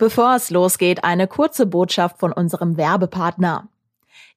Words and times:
Bevor 0.00 0.34
es 0.34 0.48
losgeht, 0.48 1.04
eine 1.04 1.28
kurze 1.28 1.66
Botschaft 1.66 2.20
von 2.20 2.32
unserem 2.32 2.78
Werbepartner. 2.78 3.68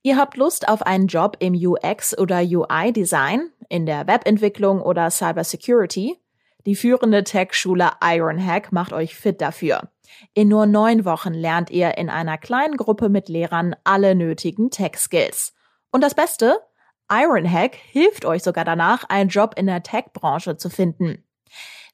Ihr 0.01 0.17
habt 0.17 0.36
Lust 0.36 0.67
auf 0.67 0.82
einen 0.82 1.08
Job 1.08 1.38
im 1.39 1.54
UX 1.54 2.17
oder 2.17 2.42
UI-Design, 2.42 3.50
in 3.70 3.86
der 3.86 4.05
Webentwicklung 4.05 4.81
oder 4.81 5.10
Cybersecurity? 5.10 6.20
Die 6.65 6.76
führende 6.76 7.23
Tech-Schule 7.23 7.91
Ironhack 8.04 8.73
macht 8.73 8.91
euch 8.91 9.15
fit 9.15 9.39
dafür. 9.39 9.89
In 10.34 10.49
nur 10.49 10.65
neun 10.65 11.05
Wochen 11.05 11.34
lernt 11.34 11.70
ihr 11.70 11.98
in 11.98 12.10
einer 12.10 12.38
kleinen 12.38 12.76
Gruppe 12.76 13.08
mit 13.08 13.30
Lehrern 13.30 13.74
alle 13.86 14.16
nötigen 14.16 14.70
Tech-Skills. 14.70 15.54
Und 15.92 16.04
das 16.04 16.14
Beste? 16.14 16.58
Ironhack 17.09 17.76
hilft 17.76 18.26
euch 18.26 18.44
sogar 18.44 18.66
danach, 18.66 19.05
einen 19.08 19.30
Job 19.30 19.54
in 19.55 19.68
der 19.68 19.82
Tech-Branche 19.82 20.58
zu 20.58 20.70
finden. 20.70 21.23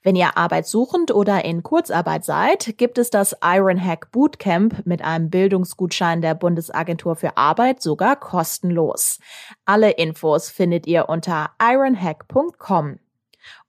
Wenn 0.02 0.16
ihr 0.16 0.38
arbeitssuchend 0.38 1.12
oder 1.12 1.44
in 1.44 1.62
Kurzarbeit 1.62 2.24
seid, 2.24 2.78
gibt 2.78 2.98
es 2.98 3.10
das 3.10 3.36
Ironhack 3.44 4.12
Bootcamp 4.12 4.86
mit 4.86 5.02
einem 5.02 5.30
Bildungsgutschein 5.30 6.22
der 6.22 6.36
Bundesagentur 6.36 7.18
für 7.18 7.36
Arbeit 7.36 7.82
sogar 7.82 8.16
kostenlos. 8.16 9.20
Alle 9.66 9.92
Infos 9.92 10.50
findet 10.50 10.88
ihr 10.88 11.10
unter 11.10 11.52
ironhack.com. 11.62 13.00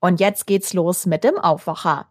Und 0.01 0.21
jetzt 0.21 0.47
geht's 0.47 0.73
los 0.73 1.07
mit 1.07 1.25
dem 1.25 1.37
Aufwacher. 1.37 2.07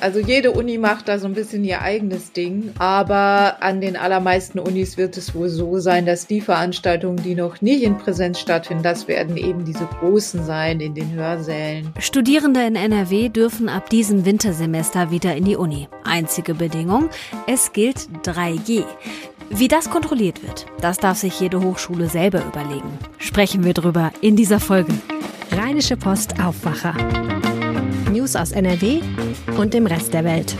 Also 0.00 0.20
jede 0.20 0.52
Uni 0.52 0.78
macht 0.78 1.08
da 1.08 1.18
so 1.18 1.26
ein 1.26 1.34
bisschen 1.34 1.64
ihr 1.64 1.82
eigenes 1.82 2.32
Ding, 2.32 2.72
aber 2.78 3.62
an 3.62 3.80
den 3.80 3.96
allermeisten 3.96 4.58
Unis 4.58 4.96
wird 4.96 5.16
es 5.16 5.34
wohl 5.34 5.48
so 5.48 5.78
sein, 5.78 6.06
dass 6.06 6.26
die 6.26 6.40
Veranstaltungen, 6.40 7.22
die 7.22 7.34
noch 7.34 7.60
nicht 7.60 7.82
in 7.82 7.98
Präsenz 7.98 8.38
stattfinden, 8.38 8.82
das 8.84 9.08
werden 9.08 9.36
eben 9.36 9.64
diese 9.64 9.86
großen 9.98 10.44
sein 10.44 10.80
in 10.80 10.94
den 10.94 11.12
Hörsälen. 11.12 11.92
Studierende 11.98 12.64
in 12.64 12.76
NRW 12.76 13.28
dürfen 13.28 13.68
ab 13.68 13.90
diesem 13.90 14.24
Wintersemester 14.24 15.10
wieder 15.10 15.34
in 15.34 15.44
die 15.44 15.56
Uni. 15.56 15.88
Einzige 16.04 16.54
Bedingung, 16.54 17.08
es 17.46 17.72
gilt 17.72 18.08
3G. 18.24 18.84
Wie 19.50 19.68
das 19.68 19.90
kontrolliert 19.90 20.42
wird, 20.42 20.66
das 20.80 20.98
darf 20.98 21.18
sich 21.18 21.40
jede 21.40 21.60
Hochschule 21.60 22.08
selber 22.08 22.44
überlegen. 22.44 22.98
Sprechen 23.18 23.64
wir 23.64 23.74
drüber 23.74 24.12
in 24.20 24.36
dieser 24.36 24.60
Folge. 24.60 24.92
Rheinische 25.50 25.96
Post 25.96 26.34
Aufwacher. 26.40 26.94
News 28.28 28.36
aus 28.36 28.52
NRW 28.52 29.00
und 29.56 29.72
dem 29.72 29.86
Rest 29.86 30.12
der 30.12 30.22
Welt. 30.22 30.54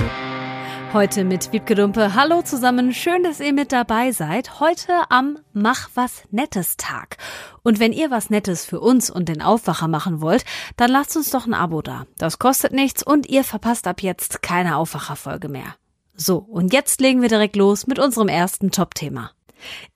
Heute 0.95 1.25
mit 1.25 1.53
Wiebke 1.53 1.75
Dumpe. 1.75 2.15
Hallo 2.15 2.41
zusammen, 2.41 2.95
schön, 2.95 3.23
dass 3.23 3.41
ihr 3.41 3.53
mit 3.53 3.73
dabei 3.73 4.11
seid. 4.13 4.59
Heute 4.59 4.95
am 5.11 5.39
Mach 5.53 5.91
was 5.95 6.23
Nettes 6.31 6.79
Tag. 6.79 7.19
Und 7.63 7.79
wenn 7.79 7.93
ihr 7.93 8.11
was 8.11 8.31
Nettes 8.31 8.65
für 8.65 8.81
uns 8.81 9.11
und 9.11 9.29
den 9.29 9.43
Aufwacher 9.43 9.87
machen 9.87 10.23
wollt, 10.23 10.47
dann 10.79 10.91
lasst 10.91 11.15
uns 11.15 11.29
doch 11.29 11.45
ein 11.45 11.53
Abo 11.53 11.83
da. 11.83 12.07
Das 12.17 12.39
kostet 12.39 12.73
nichts 12.73 13.03
und 13.03 13.29
ihr 13.29 13.45
verpasst 13.45 13.87
ab 13.87 14.03
jetzt 14.03 14.41
keine 14.41 14.79
Aufwacherfolge 14.79 15.51
mehr. 15.51 15.75
So, 16.15 16.39
und 16.39 16.73
jetzt 16.73 17.03
legen 17.03 17.21
wir 17.21 17.29
direkt 17.29 17.57
los 17.57 17.87
mit 17.87 17.99
unserem 17.99 18.29
ersten 18.29 18.71
Top-Thema. 18.71 19.33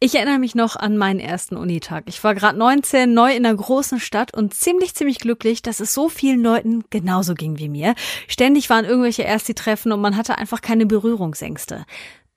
Ich 0.00 0.14
erinnere 0.14 0.38
mich 0.38 0.54
noch 0.54 0.76
an 0.76 0.96
meinen 0.96 1.20
ersten 1.20 1.56
Unitag. 1.56 2.04
Ich 2.06 2.22
war 2.24 2.34
gerade 2.34 2.58
19, 2.58 3.12
neu 3.12 3.34
in 3.34 3.46
einer 3.46 3.56
großen 3.56 4.00
Stadt 4.00 4.34
und 4.34 4.54
ziemlich, 4.54 4.94
ziemlich 4.94 5.18
glücklich, 5.18 5.62
dass 5.62 5.80
es 5.80 5.92
so 5.92 6.08
vielen 6.08 6.42
Leuten 6.42 6.84
genauso 6.90 7.34
ging 7.34 7.58
wie 7.58 7.68
mir. 7.68 7.94
Ständig 8.28 8.70
waren 8.70 8.84
irgendwelche 8.84 9.24
Ersti-Treffen 9.24 9.92
und 9.92 10.00
man 10.00 10.16
hatte 10.16 10.38
einfach 10.38 10.60
keine 10.60 10.86
Berührungsängste. 10.86 11.86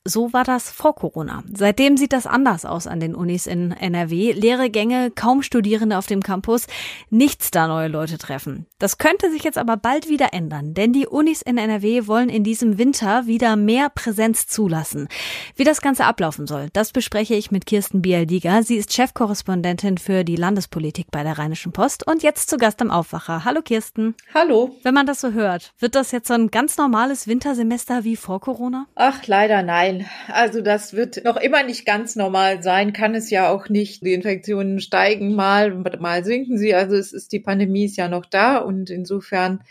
So 0.08 0.34
war 0.34 0.44
das 0.44 0.70
vor 0.70 0.94
Corona. 0.94 1.44
Seitdem 1.52 1.98
sieht 1.98 2.14
das 2.14 2.28
anders 2.28 2.64
aus 2.64 2.86
an 2.86 3.00
den 3.00 3.16
Unis 3.16 3.48
in 3.48 3.72
NRW. 3.72 4.34
Leere 4.34 4.70
Gänge, 4.70 5.10
kaum 5.10 5.42
Studierende 5.42 5.98
auf 5.98 6.06
dem 6.06 6.22
Campus, 6.22 6.68
nichts 7.10 7.50
da 7.50 7.68
neue 7.68 7.88
Leute 7.88 8.20
treffen. 8.20 8.68
Das 8.78 9.00
könnte 9.00 9.32
sich 9.32 9.44
jetzt 9.44 9.58
aber 9.58 9.78
bald 9.78 10.08
wieder 10.08 10.32
ändern, 10.32 10.76
denn 10.76 10.94
die 10.94 11.08
Unis 11.08 11.42
in 11.42 11.58
NRW 11.58 12.06
wollen 12.06 12.30
in 12.30 12.44
diesem 12.44 12.78
Winter 12.78 13.26
wieder 13.26 13.56
mehr 13.56 13.90
Präsenz 13.90 14.46
zulassen. 14.46 15.08
Wie 15.56 15.64
das 15.64 15.82
Ganze 15.82 16.06
ablaufen 16.06 16.46
soll, 16.46 16.70
das 16.74 16.92
bespreche 16.92 17.34
ich 17.34 17.50
mit 17.50 17.66
Kirsten 17.66 18.04
Bialdiger. 18.04 18.62
Sie 18.62 18.76
ist 18.76 18.94
Chefkorrespondentin 18.94 19.98
für 19.98 20.24
die 20.24 20.36
Landespolitik 20.36 21.08
bei 21.10 21.24
der 21.24 21.40
Rheinischen 21.40 21.72
Post 21.72 22.06
und 22.06 22.22
jetzt 22.22 22.52
zu 22.52 22.58
Gast 22.58 22.80
am 22.80 22.92
Aufwacher. 22.92 23.44
Hallo 23.44 23.64
Kirsten. 23.64 24.14
Hallo. 24.36 24.76
Wenn 24.84 24.94
man 24.94 25.08
das 25.08 25.22
so 25.22 25.32
hört, 25.32 25.74
wird 25.80 25.96
das 25.96 26.12
jetzt 26.12 26.28
so 26.28 26.36
ein 26.36 26.52
ganz 26.52 26.78
normales 26.78 27.28
Wintersemester 27.28 28.04
wie 28.04 28.18
vor 28.18 28.40
Corona? 28.40 28.86
Ach, 28.94 29.26
leider 29.26 29.64
nein. 29.64 29.95
Nein, 29.98 30.06
also 30.28 30.62
das 30.62 30.94
wird 30.94 31.24
noch 31.24 31.38
immer 31.38 31.64
nicht 31.64 31.86
ganz 31.86 32.16
normal 32.16 32.64
sein, 32.64 32.94
kann 32.94 33.16
es 33.16 33.30
ja 33.30 33.50
auch 33.50 33.70
nicht. 33.70 34.06
Die 34.06 34.14
Infektionen 34.14 34.80
steigen 34.80 35.36
mal, 35.36 35.74
mal 36.00 36.24
sinken 36.24 36.58
sie. 36.58 36.74
Also 36.74 36.96
es 36.96 37.14
ist, 37.14 37.32
die 37.32 37.40
Pandemie 37.40 37.86
ist 37.86 37.98
ja 37.98 38.08
noch 38.08 38.26
da 38.26 38.58
und 38.58 38.90
insofern 38.90 39.64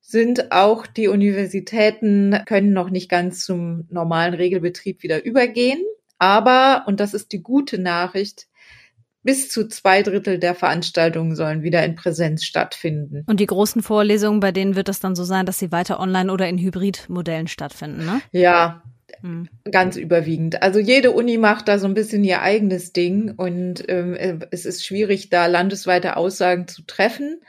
sind 0.00 0.52
auch 0.52 0.86
die 0.86 1.08
Universitäten 1.08 2.38
können 2.46 2.72
noch 2.72 2.90
nicht 2.90 3.10
ganz 3.10 3.44
zum 3.44 3.86
normalen 3.90 4.34
Regelbetrieb 4.34 5.02
wieder 5.02 5.24
übergehen. 5.24 5.82
Aber, 6.18 6.84
und 6.86 7.00
das 7.00 7.14
ist 7.14 7.32
die 7.32 7.42
gute 7.42 7.78
Nachricht, 7.78 8.48
bis 9.22 9.50
zu 9.50 9.68
zwei 9.68 10.02
Drittel 10.02 10.38
der 10.38 10.54
Veranstaltungen 10.54 11.36
sollen 11.36 11.62
wieder 11.62 11.84
in 11.84 11.94
Präsenz 11.94 12.44
stattfinden. 12.44 13.24
Und 13.26 13.40
die 13.40 13.46
großen 13.46 13.82
Vorlesungen, 13.82 14.40
bei 14.40 14.52
denen 14.52 14.74
wird 14.74 14.88
es 14.88 15.00
dann 15.00 15.14
so 15.14 15.24
sein, 15.24 15.44
dass 15.44 15.58
sie 15.58 15.70
weiter 15.70 16.00
online 16.00 16.32
oder 16.32 16.48
in 16.48 16.56
Hybridmodellen 16.56 17.46
stattfinden, 17.46 18.06
ne? 18.06 18.22
Ja, 18.32 18.82
Mhm. 19.22 19.48
Ganz 19.70 19.96
überwiegend. 19.96 20.62
Also 20.62 20.78
jede 20.78 21.12
Uni 21.12 21.38
macht 21.38 21.68
da 21.68 21.78
so 21.78 21.86
ein 21.86 21.94
bisschen 21.94 22.24
ihr 22.24 22.42
eigenes 22.42 22.92
Ding 22.92 23.32
und 23.36 23.84
ähm, 23.88 24.16
es 24.50 24.64
ist 24.64 24.84
schwierig, 24.84 25.30
da 25.30 25.46
landesweite 25.46 26.16
Aussagen 26.16 26.68
zu 26.68 26.82
treffen. 26.82 27.40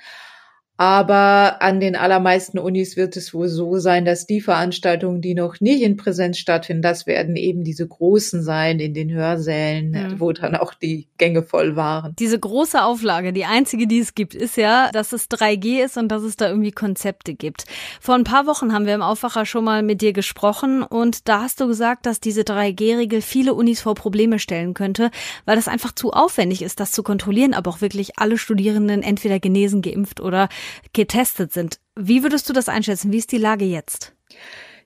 Aber 0.79 1.61
an 1.61 1.81
den 1.81 1.97
allermeisten 1.97 2.57
Unis 2.57 2.95
wird 2.95 3.17
es 3.17 3.33
wohl 3.33 3.49
so 3.49 3.79
sein, 3.79 4.05
dass 4.05 4.25
die 4.25 4.39
Veranstaltungen, 4.39 5.19
die 5.19 5.33
noch 5.33 5.59
nicht 5.59 5.81
in 5.81 5.97
Präsenz 5.97 6.37
stattfinden, 6.37 6.81
das 6.81 7.05
werden 7.05 7.35
eben 7.35 7.65
diese 7.65 7.85
großen 7.85 8.41
sein 8.41 8.79
in 8.79 8.93
den 8.93 9.11
Hörsälen, 9.11 9.91
mhm. 9.91 10.21
wo 10.21 10.31
dann 10.31 10.55
auch 10.55 10.73
die 10.73 11.09
Gänge 11.17 11.43
voll 11.43 11.75
waren. 11.75 12.15
Diese 12.17 12.39
große 12.39 12.81
Auflage, 12.81 13.33
die 13.33 13.43
einzige, 13.43 13.87
die 13.87 13.99
es 13.99 14.15
gibt, 14.15 14.33
ist 14.33 14.55
ja, 14.55 14.89
dass 14.93 15.11
es 15.11 15.29
3G 15.29 15.83
ist 15.83 15.97
und 15.97 16.07
dass 16.07 16.23
es 16.23 16.37
da 16.37 16.47
irgendwie 16.47 16.71
Konzepte 16.71 17.33
gibt. 17.33 17.65
Vor 17.99 18.15
ein 18.15 18.23
paar 18.23 18.47
Wochen 18.47 18.71
haben 18.71 18.85
wir 18.85 18.95
im 18.95 19.01
Aufwacher 19.01 19.45
schon 19.45 19.65
mal 19.65 19.83
mit 19.83 19.99
dir 19.99 20.13
gesprochen 20.13 20.83
und 20.83 21.27
da 21.27 21.41
hast 21.41 21.59
du 21.59 21.67
gesagt, 21.67 22.05
dass 22.05 22.21
diese 22.21 22.43
3G-Regel 22.43 23.21
viele 23.21 23.53
Unis 23.53 23.81
vor 23.81 23.95
Probleme 23.95 24.39
stellen 24.39 24.73
könnte, 24.73 25.11
weil 25.43 25.57
das 25.57 25.67
einfach 25.67 25.91
zu 25.91 26.13
aufwendig 26.13 26.61
ist, 26.61 26.79
das 26.79 26.93
zu 26.93 27.03
kontrollieren, 27.03 27.53
aber 27.53 27.69
auch 27.69 27.81
wirklich 27.81 28.17
alle 28.17 28.37
Studierenden 28.37 29.03
entweder 29.03 29.41
genesen, 29.41 29.81
geimpft 29.81 30.21
oder 30.21 30.47
getestet 30.93 31.53
sind. 31.53 31.79
Wie 31.95 32.23
würdest 32.23 32.49
du 32.49 32.53
das 32.53 32.69
einschätzen? 32.69 33.11
Wie 33.11 33.17
ist 33.17 33.31
die 33.31 33.37
Lage 33.37 33.65
jetzt? 33.65 34.13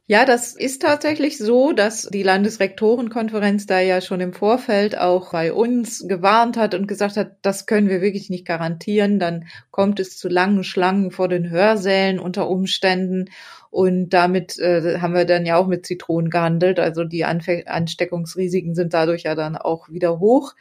Ja, 0.06 0.26
das 0.26 0.54
ist 0.54 0.82
tatsächlich 0.82 1.38
so, 1.38 1.72
dass 1.72 2.10
die 2.12 2.24
Landesrektorenkonferenz 2.24 3.68
da 3.68 3.80
ja 3.80 4.02
schon 4.02 4.20
im 4.20 4.34
Vorfeld 4.34 4.98
auch 4.98 5.32
bei 5.32 5.54
uns 5.54 6.06
gewarnt 6.06 6.58
hat 6.58 6.76
und 6.76 6.88
gesagt 6.88 7.16
hat, 7.16 7.38
das 7.42 7.68
können 7.68 7.88
wir 7.88 8.02
wirklich 8.02 8.30
nicht 8.30 8.46
garantieren. 8.46 9.18
Dann 9.18 9.46
kommt 9.72 10.02
es 10.02 10.18
zu 10.18 10.28
langen 10.28 10.66
Schlangen 10.66 11.10
vor 11.10 11.30
den 11.30 11.50
Hörsälen 11.50 12.20
unter 12.20 12.50
Umständen. 12.50 13.30
Und 13.70 14.10
damit 14.10 14.60
äh, 14.60 15.00
haben 15.00 15.14
wir 15.14 15.24
dann 15.24 15.46
ja 15.46 15.56
auch 15.56 15.68
mit 15.68 15.86
Zitronen 15.86 16.30
gehandelt. 16.30 16.80
Also 16.80 17.06
die 17.06 17.24
Anfe 17.24 17.64
Ansteckungsrisiken 17.68 18.76
sind 18.76 18.94
dadurch 18.94 19.24
ja 19.24 19.36
dann 19.36 19.56
auch 19.56 19.88
wieder 19.88 20.20
hoch. 20.20 20.54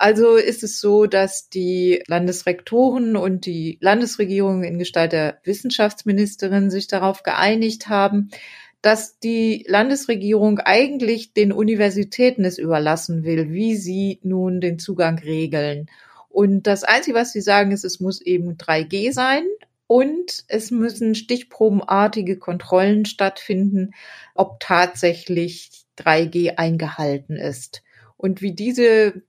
Also 0.00 0.36
ist 0.36 0.62
es 0.62 0.80
so, 0.80 1.06
dass 1.06 1.48
die 1.48 2.04
Landesrektoren 2.06 3.16
und 3.16 3.46
die 3.46 3.78
Landesregierung 3.80 4.62
in 4.62 4.78
Gestalt 4.78 5.10
der 5.10 5.40
Wissenschaftsministerin 5.42 6.70
sich 6.70 6.86
darauf 6.86 7.24
geeinigt 7.24 7.88
haben, 7.88 8.30
dass 8.80 9.18
die 9.18 9.64
Landesregierung 9.66 10.60
eigentlich 10.60 11.32
den 11.32 11.50
Universitäten 11.50 12.44
es 12.44 12.58
überlassen 12.58 13.24
will, 13.24 13.50
wie 13.50 13.74
sie 13.74 14.20
nun 14.22 14.60
den 14.60 14.78
Zugang 14.78 15.18
regeln. 15.18 15.90
Und 16.28 16.68
das 16.68 16.84
Einzige, 16.84 17.16
was 17.16 17.32
sie 17.32 17.40
sagen, 17.40 17.72
ist, 17.72 17.84
es 17.84 17.98
muss 17.98 18.20
eben 18.20 18.56
3G 18.56 19.12
sein 19.12 19.42
und 19.88 20.44
es 20.46 20.70
müssen 20.70 21.16
stichprobenartige 21.16 22.38
Kontrollen 22.38 23.04
stattfinden, 23.04 23.94
ob 24.36 24.60
tatsächlich 24.60 25.86
3G 25.98 26.56
eingehalten 26.56 27.34
ist. 27.36 27.82
Und 28.16 28.42
wie 28.42 28.52
diese 28.52 29.22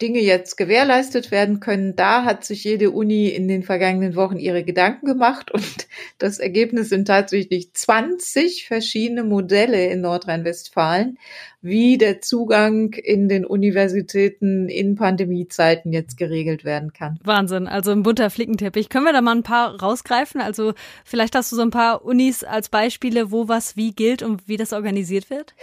Dinge 0.00 0.20
jetzt 0.20 0.56
gewährleistet 0.56 1.30
werden 1.30 1.60
können, 1.60 1.96
da 1.96 2.24
hat 2.24 2.44
sich 2.44 2.64
jede 2.64 2.90
Uni 2.90 3.28
in 3.28 3.48
den 3.48 3.62
vergangenen 3.62 4.14
Wochen 4.14 4.36
ihre 4.36 4.62
Gedanken 4.62 5.06
gemacht 5.06 5.50
und 5.50 5.88
das 6.18 6.38
Ergebnis 6.38 6.88
sind 6.88 7.06
tatsächlich 7.06 7.72
20 7.72 8.66
verschiedene 8.66 9.24
Modelle 9.24 9.86
in 9.86 10.02
Nordrhein-Westfalen, 10.02 11.18
wie 11.62 11.98
der 11.98 12.20
Zugang 12.20 12.92
in 12.92 13.28
den 13.28 13.44
Universitäten 13.44 14.68
in 14.68 14.94
Pandemiezeiten 14.94 15.92
jetzt 15.92 16.16
geregelt 16.16 16.64
werden 16.64 16.92
kann. 16.92 17.18
Wahnsinn, 17.24 17.66
also 17.66 17.90
ein 17.90 18.02
bunter 18.02 18.30
Flickenteppich. 18.30 18.88
Können 18.88 19.04
wir 19.04 19.12
da 19.12 19.20
mal 19.20 19.36
ein 19.36 19.42
paar 19.42 19.80
rausgreifen? 19.80 20.40
Also 20.40 20.74
vielleicht 21.04 21.34
hast 21.34 21.50
du 21.50 21.56
so 21.56 21.62
ein 21.62 21.70
paar 21.70 22.04
Unis 22.04 22.44
als 22.44 22.68
Beispiele, 22.68 23.30
wo 23.32 23.48
was 23.48 23.76
wie 23.76 23.92
gilt 23.92 24.22
und 24.22 24.46
wie 24.46 24.56
das 24.56 24.72
organisiert 24.72 25.30
wird? 25.30 25.54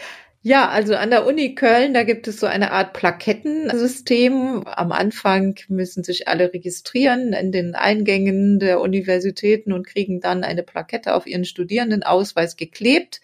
Ja, 0.45 0.67
also 0.67 0.95
an 0.95 1.09
der 1.09 1.25
Uni 1.25 1.55
Köln, 1.55 1.93
da 1.93 2.03
gibt 2.03 2.27
es 2.27 2.37
so 2.41 2.47
eine 2.47 2.71
Art 2.71 2.91
Plakettensystem. 2.91 4.63
Am 4.67 4.91
Anfang 4.91 5.55
müssen 5.69 6.03
sich 6.03 6.27
alle 6.27 6.51
registrieren 6.53 7.31
in 7.31 7.53
den 7.53 7.75
Eingängen 7.75 8.59
der 8.59 8.81
Universitäten 8.81 9.71
und 9.71 9.87
kriegen 9.87 10.19
dann 10.19 10.43
eine 10.43 10.63
Plakette 10.63 11.15
auf 11.15 11.27
ihren 11.27 11.45
Studierendenausweis 11.45 12.57
geklebt. 12.57 13.21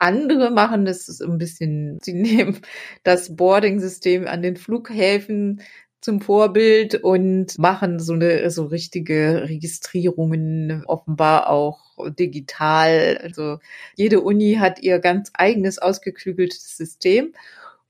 Andere 0.00 0.50
machen 0.50 0.86
das 0.86 1.20
ein 1.20 1.38
bisschen, 1.38 2.00
sie 2.02 2.14
nehmen 2.14 2.58
das 3.04 3.36
Boarding-System 3.36 4.26
an 4.26 4.42
den 4.42 4.56
Flughäfen 4.56 5.62
zum 6.00 6.20
Vorbild 6.20 6.94
und 6.96 7.58
machen 7.58 8.00
so 8.00 8.14
eine 8.14 8.50
so 8.50 8.64
richtige 8.64 9.42
Registrierungen 9.48 10.84
offenbar 10.86 11.50
auch 11.50 11.80
digital. 12.18 13.18
Also 13.22 13.58
jede 13.96 14.20
Uni 14.20 14.54
hat 14.58 14.80
ihr 14.80 14.98
ganz 14.98 15.30
eigenes 15.34 15.78
ausgeklügeltes 15.78 16.76
System. 16.76 17.34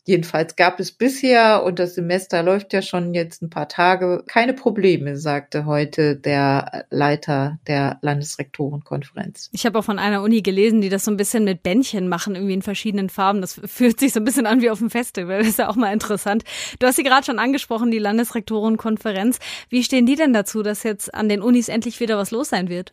Jedenfalls 0.05 0.57
gab 0.57 0.81
es 0.81 0.93
bisher, 0.93 1.63
und 1.63 1.79
das 1.79 1.95
Semester 1.95 2.43
läuft 2.43 2.73
ja 2.73 2.83
schon 2.83 3.15
jetzt 3.15 3.43
ein 3.43 3.51
paar 3.51 3.69
Tage, 3.69 4.25
keine 4.27 4.55
Probleme, 4.55 5.17
sagte 5.17 5.67
heute 5.67 6.17
der 6.17 6.87
Leiter 6.91 7.59
der 7.67 7.99
Landesrektorenkonferenz. 8.01 9.51
Ich 9.53 9.67
habe 9.67 9.79
auch 9.79 9.85
von 9.85 9.99
einer 9.99 10.23
Uni 10.23 10.43
gelesen, 10.43 10.81
die 10.81 10.89
das 10.89 11.05
so 11.05 11.11
ein 11.11 11.17
bisschen 11.17 11.45
mit 11.45 11.63
Bändchen 11.63 12.09
machen, 12.09 12.35
irgendwie 12.35 12.55
in 12.55 12.63
verschiedenen 12.63 13.11
Farben. 13.11 13.41
Das 13.41 13.61
fühlt 13.65 14.01
sich 14.01 14.13
so 14.13 14.21
ein 14.21 14.25
bisschen 14.25 14.47
an 14.47 14.63
wie 14.63 14.71
auf 14.71 14.79
dem 14.79 14.91
Festival. 14.91 15.39
Das 15.39 15.49
ist 15.49 15.59
ja 15.59 15.69
auch 15.69 15.77
mal 15.77 15.93
interessant. 15.93 16.45
Du 16.79 16.87
hast 16.87 16.97
sie 16.97 17.03
gerade 17.03 17.27
schon 17.27 17.39
angesprochen, 17.39 17.91
die 17.91 17.99
Landesrektorenkonferenz. 17.99 19.39
Wie 19.69 19.85
stehen 19.85 20.07
die 20.07 20.17
denn 20.17 20.33
dazu, 20.33 20.63
dass 20.63 20.83
jetzt 20.83 21.15
an 21.15 21.29
den 21.29 21.43
Unis 21.43 21.69
endlich 21.69 22.01
wieder 22.01 22.17
was 22.17 22.31
los 22.31 22.49
sein 22.49 22.69
wird? 22.69 22.91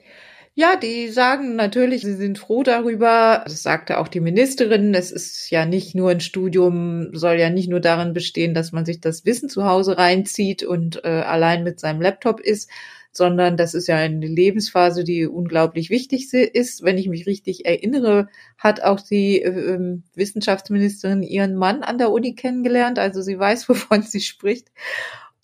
Ja, 0.59 0.75
die 0.75 1.09
sagen 1.09 1.55
natürlich, 1.55 2.01
sie 2.01 2.15
sind 2.15 2.39
froh 2.39 2.63
darüber. 2.63 3.43
Das 3.45 3.61
sagte 3.61 3.99
auch 3.99 4.07
die 4.07 4.19
Ministerin. 4.19 4.95
Es 4.95 5.11
ist 5.11 5.51
ja 5.51 5.67
nicht 5.67 5.93
nur 5.93 6.09
ein 6.09 6.19
Studium, 6.19 7.15
soll 7.15 7.35
ja 7.35 7.51
nicht 7.51 7.69
nur 7.69 7.79
darin 7.79 8.13
bestehen, 8.13 8.55
dass 8.55 8.71
man 8.71 8.83
sich 8.83 8.99
das 8.99 9.23
Wissen 9.23 9.49
zu 9.49 9.65
Hause 9.65 9.99
reinzieht 9.99 10.63
und 10.63 11.03
äh, 11.05 11.09
allein 11.09 11.63
mit 11.63 11.79
seinem 11.79 12.01
Laptop 12.01 12.39
ist, 12.39 12.71
sondern 13.11 13.55
das 13.55 13.75
ist 13.75 13.87
ja 13.87 13.97
eine 13.97 14.25
Lebensphase, 14.25 15.03
die 15.03 15.27
unglaublich 15.27 15.91
wichtig 15.91 16.33
ist. 16.33 16.81
Wenn 16.81 16.97
ich 16.97 17.07
mich 17.07 17.27
richtig 17.27 17.67
erinnere, 17.67 18.27
hat 18.57 18.81
auch 18.81 18.99
die 18.99 19.43
äh, 19.43 19.99
Wissenschaftsministerin 20.15 21.21
ihren 21.21 21.53
Mann 21.53 21.83
an 21.83 21.99
der 21.99 22.11
Uni 22.11 22.33
kennengelernt. 22.33 22.97
Also 22.97 23.21
sie 23.21 23.37
weiß, 23.37 23.69
wovon 23.69 24.01
sie 24.01 24.21
spricht. 24.21 24.69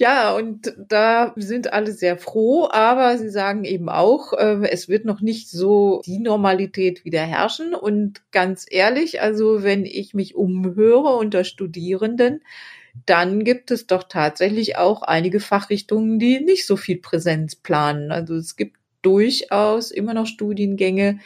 Ja, 0.04 0.36
und 0.36 0.74
da 0.90 1.32
sind 1.38 1.72
alle 1.72 1.94
sehr 1.94 2.18
froh, 2.18 2.68
aber 2.70 3.18
sie 3.18 3.30
sagen 3.30 3.64
eben 3.64 3.88
auch, 3.88 4.34
äh, 4.34 4.68
es 4.70 4.90
wird 4.90 5.06
noch 5.06 5.22
nicht 5.22 5.50
so 5.50 6.02
die 6.06 6.20
Normalität 6.20 7.06
wieder 7.06 7.22
herrschen. 7.22 7.74
Und 7.74 8.22
ganz 8.34 8.66
ehrlich, 8.70 9.22
also 9.22 9.64
wenn 9.64 9.86
ich 9.86 10.14
mich 10.14 10.36
umhöre 10.36 11.16
unter 11.16 11.46
Studierenden, 11.46 12.42
dann 13.06 13.46
gibt 13.46 13.72
es 13.72 13.88
doch 13.88 14.04
tatsächlich 14.04 14.76
auch 14.76 15.04
einige 15.04 15.40
Fachrichtungen, 15.40 16.20
die 16.20 16.42
nicht 16.42 16.68
so 16.68 16.76
viel 16.76 16.98
Präsenz 16.98 17.56
planen. 17.56 18.12
Also 18.12 18.36
es 18.36 18.58
gibt 18.58 18.76
durchaus 19.04 19.90
immer 19.90 20.14
noch 20.14 20.28
Studiengänge, 20.28 21.20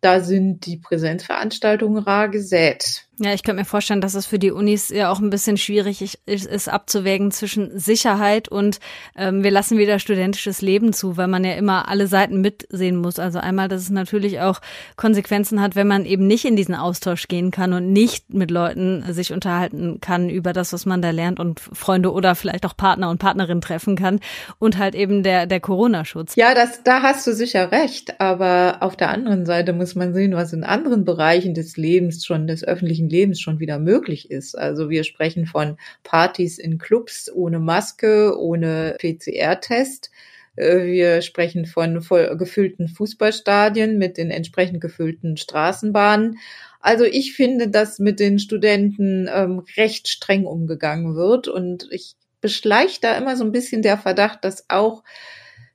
da 0.00 0.18
sind 0.18 0.66
die 0.66 0.78
Präsenzveranstaltungen 0.78 2.02
rar 2.02 2.28
gesät. 2.28 3.05
Ja, 3.18 3.32
ich 3.32 3.42
könnte 3.42 3.60
mir 3.60 3.64
vorstellen, 3.64 4.02
dass 4.02 4.14
es 4.14 4.26
für 4.26 4.38
die 4.38 4.50
Unis 4.50 4.90
ja 4.90 5.10
auch 5.10 5.20
ein 5.20 5.30
bisschen 5.30 5.56
schwierig 5.56 6.18
ist, 6.26 6.68
abzuwägen 6.68 7.30
zwischen 7.30 7.78
Sicherheit 7.78 8.48
und 8.48 8.78
ähm, 9.16 9.42
wir 9.42 9.50
lassen 9.50 9.78
wieder 9.78 9.98
studentisches 9.98 10.60
Leben 10.60 10.92
zu, 10.92 11.16
weil 11.16 11.26
man 11.26 11.42
ja 11.42 11.54
immer 11.54 11.88
alle 11.88 12.08
Seiten 12.08 12.42
mitsehen 12.42 12.96
muss. 12.96 13.18
Also 13.18 13.38
einmal, 13.38 13.68
dass 13.68 13.80
es 13.80 13.90
natürlich 13.90 14.40
auch 14.40 14.60
Konsequenzen 14.96 15.62
hat, 15.62 15.76
wenn 15.76 15.86
man 15.86 16.04
eben 16.04 16.26
nicht 16.26 16.44
in 16.44 16.56
diesen 16.56 16.74
Austausch 16.74 17.26
gehen 17.26 17.50
kann 17.50 17.72
und 17.72 17.90
nicht 17.90 18.34
mit 18.34 18.50
Leuten 18.50 19.02
sich 19.14 19.32
unterhalten 19.32 19.98
kann 20.02 20.28
über 20.28 20.52
das, 20.52 20.74
was 20.74 20.84
man 20.84 21.00
da 21.00 21.10
lernt 21.10 21.40
und 21.40 21.58
Freunde 21.60 22.12
oder 22.12 22.34
vielleicht 22.34 22.66
auch 22.66 22.76
Partner 22.76 23.08
und 23.08 23.16
Partnerin 23.16 23.62
treffen 23.62 23.96
kann 23.96 24.20
und 24.58 24.76
halt 24.76 24.94
eben 24.94 25.22
der, 25.22 25.46
der 25.46 25.60
Corona-Schutz. 25.60 26.36
Ja, 26.36 26.54
das, 26.54 26.82
da 26.82 27.00
hast 27.00 27.26
du 27.26 27.32
sicher 27.32 27.72
recht. 27.72 28.20
Aber 28.20 28.76
auf 28.80 28.94
der 28.94 29.08
anderen 29.08 29.46
Seite 29.46 29.72
muss 29.72 29.94
man 29.94 30.12
sehen, 30.12 30.34
was 30.34 30.52
in 30.52 30.64
anderen 30.64 31.06
Bereichen 31.06 31.54
des 31.54 31.78
Lebens 31.78 32.26
schon 32.26 32.46
des 32.46 32.62
öffentlichen 32.62 33.05
öffentlichen 33.06 33.08
Lebens 33.08 33.40
schon 33.40 33.60
wieder 33.60 33.78
möglich 33.78 34.30
ist. 34.30 34.56
Also 34.56 34.90
wir 34.90 35.04
sprechen 35.04 35.46
von 35.46 35.76
Partys 36.02 36.58
in 36.58 36.78
Clubs 36.78 37.30
ohne 37.32 37.58
Maske, 37.58 38.38
ohne 38.38 38.96
PCR-Test. 38.98 40.10
Äh, 40.56 40.86
wir 40.86 41.22
sprechen 41.22 41.66
von 41.66 42.02
voll 42.02 42.36
gefüllten 42.36 42.88
Fußballstadien 42.88 43.98
mit 43.98 44.16
den 44.16 44.30
entsprechend 44.30 44.80
gefüllten 44.80 45.36
Straßenbahnen. 45.36 46.38
Also 46.80 47.04
ich 47.04 47.34
finde, 47.34 47.68
dass 47.68 47.98
mit 47.98 48.20
den 48.20 48.38
Studenten 48.38 49.28
ähm, 49.32 49.62
recht 49.76 50.08
streng 50.08 50.46
umgegangen 50.46 51.16
wird 51.16 51.48
und 51.48 51.88
ich 51.90 52.14
beschleicht 52.40 53.02
da 53.02 53.16
immer 53.16 53.36
so 53.36 53.44
ein 53.44 53.52
bisschen 53.52 53.82
der 53.82 53.98
Verdacht, 53.98 54.44
dass 54.44 54.66
auch 54.68 55.02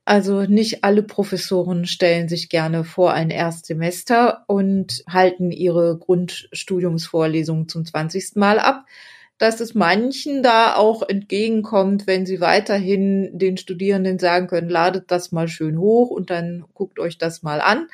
also 0.04 0.42
nicht 0.42 0.84
alle 0.84 1.02
Professoren 1.02 1.86
stellen 1.86 2.28
sich 2.28 2.48
gerne 2.48 2.84
vor 2.84 3.12
ein 3.12 3.30
Erstsemester 3.30 4.44
und 4.48 5.04
halten 5.08 5.52
ihre 5.52 5.96
Grundstudiumsvorlesungen 5.98 7.68
zum 7.68 7.84
20. 7.84 8.36
Mal 8.36 8.58
ab, 8.58 8.84
dass 9.38 9.60
es 9.60 9.74
manchen 9.74 10.42
da 10.42 10.76
auch 10.76 11.02
entgegenkommt, 11.08 12.06
wenn 12.06 12.26
sie 12.26 12.40
weiterhin 12.40 13.38
den 13.38 13.56
Studierenden 13.56 14.18
sagen 14.18 14.46
können, 14.46 14.68
ladet 14.68 15.10
das 15.10 15.32
mal 15.32 15.48
schön 15.48 15.78
hoch 15.78 16.10
und 16.10 16.30
dann 16.30 16.64
guckt 16.74 16.98
euch 16.98 17.18
das 17.18 17.42
mal 17.42 17.60
an 17.60 17.88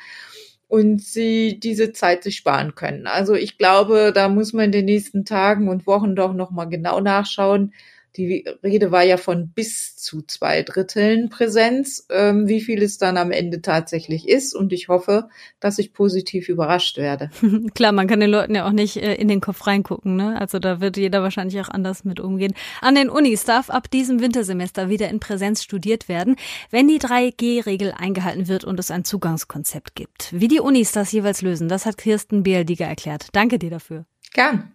und 0.67 1.01
sie 1.01 1.59
diese 1.59 1.91
Zeit 1.91 2.23
sich 2.23 2.37
sparen 2.37 2.75
können. 2.75 3.07
Also 3.07 3.33
ich 3.33 3.57
glaube, 3.57 4.11
da 4.13 4.29
muss 4.29 4.53
man 4.53 4.65
in 4.65 4.71
den 4.71 4.85
nächsten 4.85 5.25
Tagen 5.25 5.69
und 5.69 5.87
Wochen 5.87 6.15
doch 6.15 6.33
noch 6.33 6.51
mal 6.51 6.65
genau 6.65 6.99
nachschauen, 7.01 7.73
die 8.15 8.45
Rede 8.63 8.91
war 8.91 9.03
ja 9.03 9.17
von 9.17 9.49
bis 9.49 9.95
zu 9.95 10.21
zwei 10.21 10.63
Dritteln 10.63 11.29
Präsenz, 11.29 12.07
ähm, 12.09 12.47
wie 12.47 12.61
viel 12.61 12.81
es 12.81 12.97
dann 12.97 13.17
am 13.17 13.31
Ende 13.31 13.61
tatsächlich 13.61 14.27
ist. 14.27 14.55
Und 14.55 14.73
ich 14.73 14.87
hoffe, 14.87 15.29
dass 15.59 15.79
ich 15.79 15.93
positiv 15.93 16.49
überrascht 16.49 16.97
werde. 16.97 17.29
Klar, 17.75 17.91
man 17.91 18.07
kann 18.07 18.19
den 18.19 18.29
Leuten 18.29 18.55
ja 18.55 18.67
auch 18.67 18.71
nicht 18.71 18.97
äh, 18.97 19.15
in 19.15 19.27
den 19.27 19.41
Kopf 19.41 19.67
reingucken. 19.67 20.15
Ne? 20.15 20.39
Also 20.39 20.59
da 20.59 20.81
wird 20.81 20.97
jeder 20.97 21.21
wahrscheinlich 21.21 21.59
auch 21.61 21.69
anders 21.69 22.03
mit 22.03 22.19
umgehen. 22.19 22.53
An 22.81 22.95
den 22.95 23.09
Unis 23.09 23.43
darf 23.43 23.69
ab 23.69 23.89
diesem 23.91 24.21
Wintersemester 24.21 24.89
wieder 24.89 25.09
in 25.09 25.19
Präsenz 25.19 25.63
studiert 25.63 26.09
werden, 26.09 26.35
wenn 26.71 26.87
die 26.87 26.99
3G-Regel 26.99 27.93
eingehalten 27.97 28.47
wird 28.47 28.63
und 28.63 28.79
es 28.79 28.91
ein 28.91 29.05
Zugangskonzept 29.05 29.95
gibt. 29.95 30.29
Wie 30.31 30.47
die 30.47 30.59
Unis 30.59 30.91
das 30.91 31.11
jeweils 31.11 31.41
lösen, 31.41 31.69
das 31.69 31.85
hat 31.85 31.97
Kirsten 31.97 32.43
Bieldiger 32.43 32.85
erklärt. 32.85 33.27
Danke 33.33 33.59
dir 33.59 33.69
dafür. 33.69 34.05
Gern. 34.33 34.71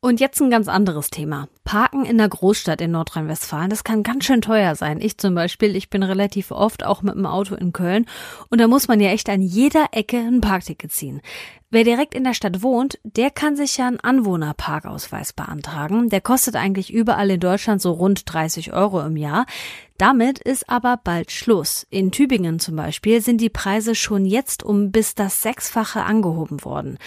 Und 0.00 0.20
jetzt 0.20 0.40
ein 0.40 0.48
ganz 0.48 0.68
anderes 0.68 1.10
Thema. 1.10 1.48
Parken 1.64 2.04
in 2.04 2.18
der 2.18 2.28
Großstadt 2.28 2.80
in 2.80 2.92
Nordrhein-Westfalen, 2.92 3.68
das 3.68 3.82
kann 3.82 4.04
ganz 4.04 4.26
schön 4.26 4.40
teuer 4.40 4.76
sein. 4.76 5.00
Ich 5.00 5.18
zum 5.18 5.34
Beispiel, 5.34 5.74
ich 5.74 5.90
bin 5.90 6.04
relativ 6.04 6.52
oft 6.52 6.84
auch 6.84 7.02
mit 7.02 7.16
dem 7.16 7.26
Auto 7.26 7.56
in 7.56 7.72
Köln 7.72 8.06
und 8.48 8.60
da 8.60 8.68
muss 8.68 8.86
man 8.86 9.00
ja 9.00 9.10
echt 9.10 9.28
an 9.28 9.42
jeder 9.42 9.88
Ecke 9.90 10.18
ein 10.18 10.40
Parkticket 10.40 10.92
ziehen. 10.92 11.20
Wer 11.70 11.84
direkt 11.84 12.14
in 12.14 12.24
der 12.24 12.32
Stadt 12.32 12.62
wohnt, 12.62 12.98
der 13.02 13.30
kann 13.30 13.54
sich 13.54 13.76
ja 13.76 13.86
einen 13.86 14.00
Anwohnerparkausweis 14.00 15.34
beantragen. 15.34 16.08
Der 16.08 16.22
kostet 16.22 16.56
eigentlich 16.56 16.90
überall 16.90 17.30
in 17.30 17.40
Deutschland 17.40 17.82
so 17.82 17.92
rund 17.92 18.22
30 18.32 18.72
Euro 18.72 19.02
im 19.02 19.18
Jahr. 19.18 19.44
Damit 19.98 20.38
ist 20.38 20.70
aber 20.70 20.96
bald 21.02 21.32
Schluss. 21.32 21.84
In 21.90 22.12
Tübingen 22.12 22.60
zum 22.60 22.76
Beispiel 22.76 23.20
sind 23.20 23.40
die 23.40 23.50
Preise 23.50 23.96
schon 23.96 24.24
jetzt 24.24 24.62
um 24.62 24.92
bis 24.92 25.16
das 25.16 25.42
Sechsfache 25.42 26.04
angehoben 26.04 26.64
worden. 26.64 26.98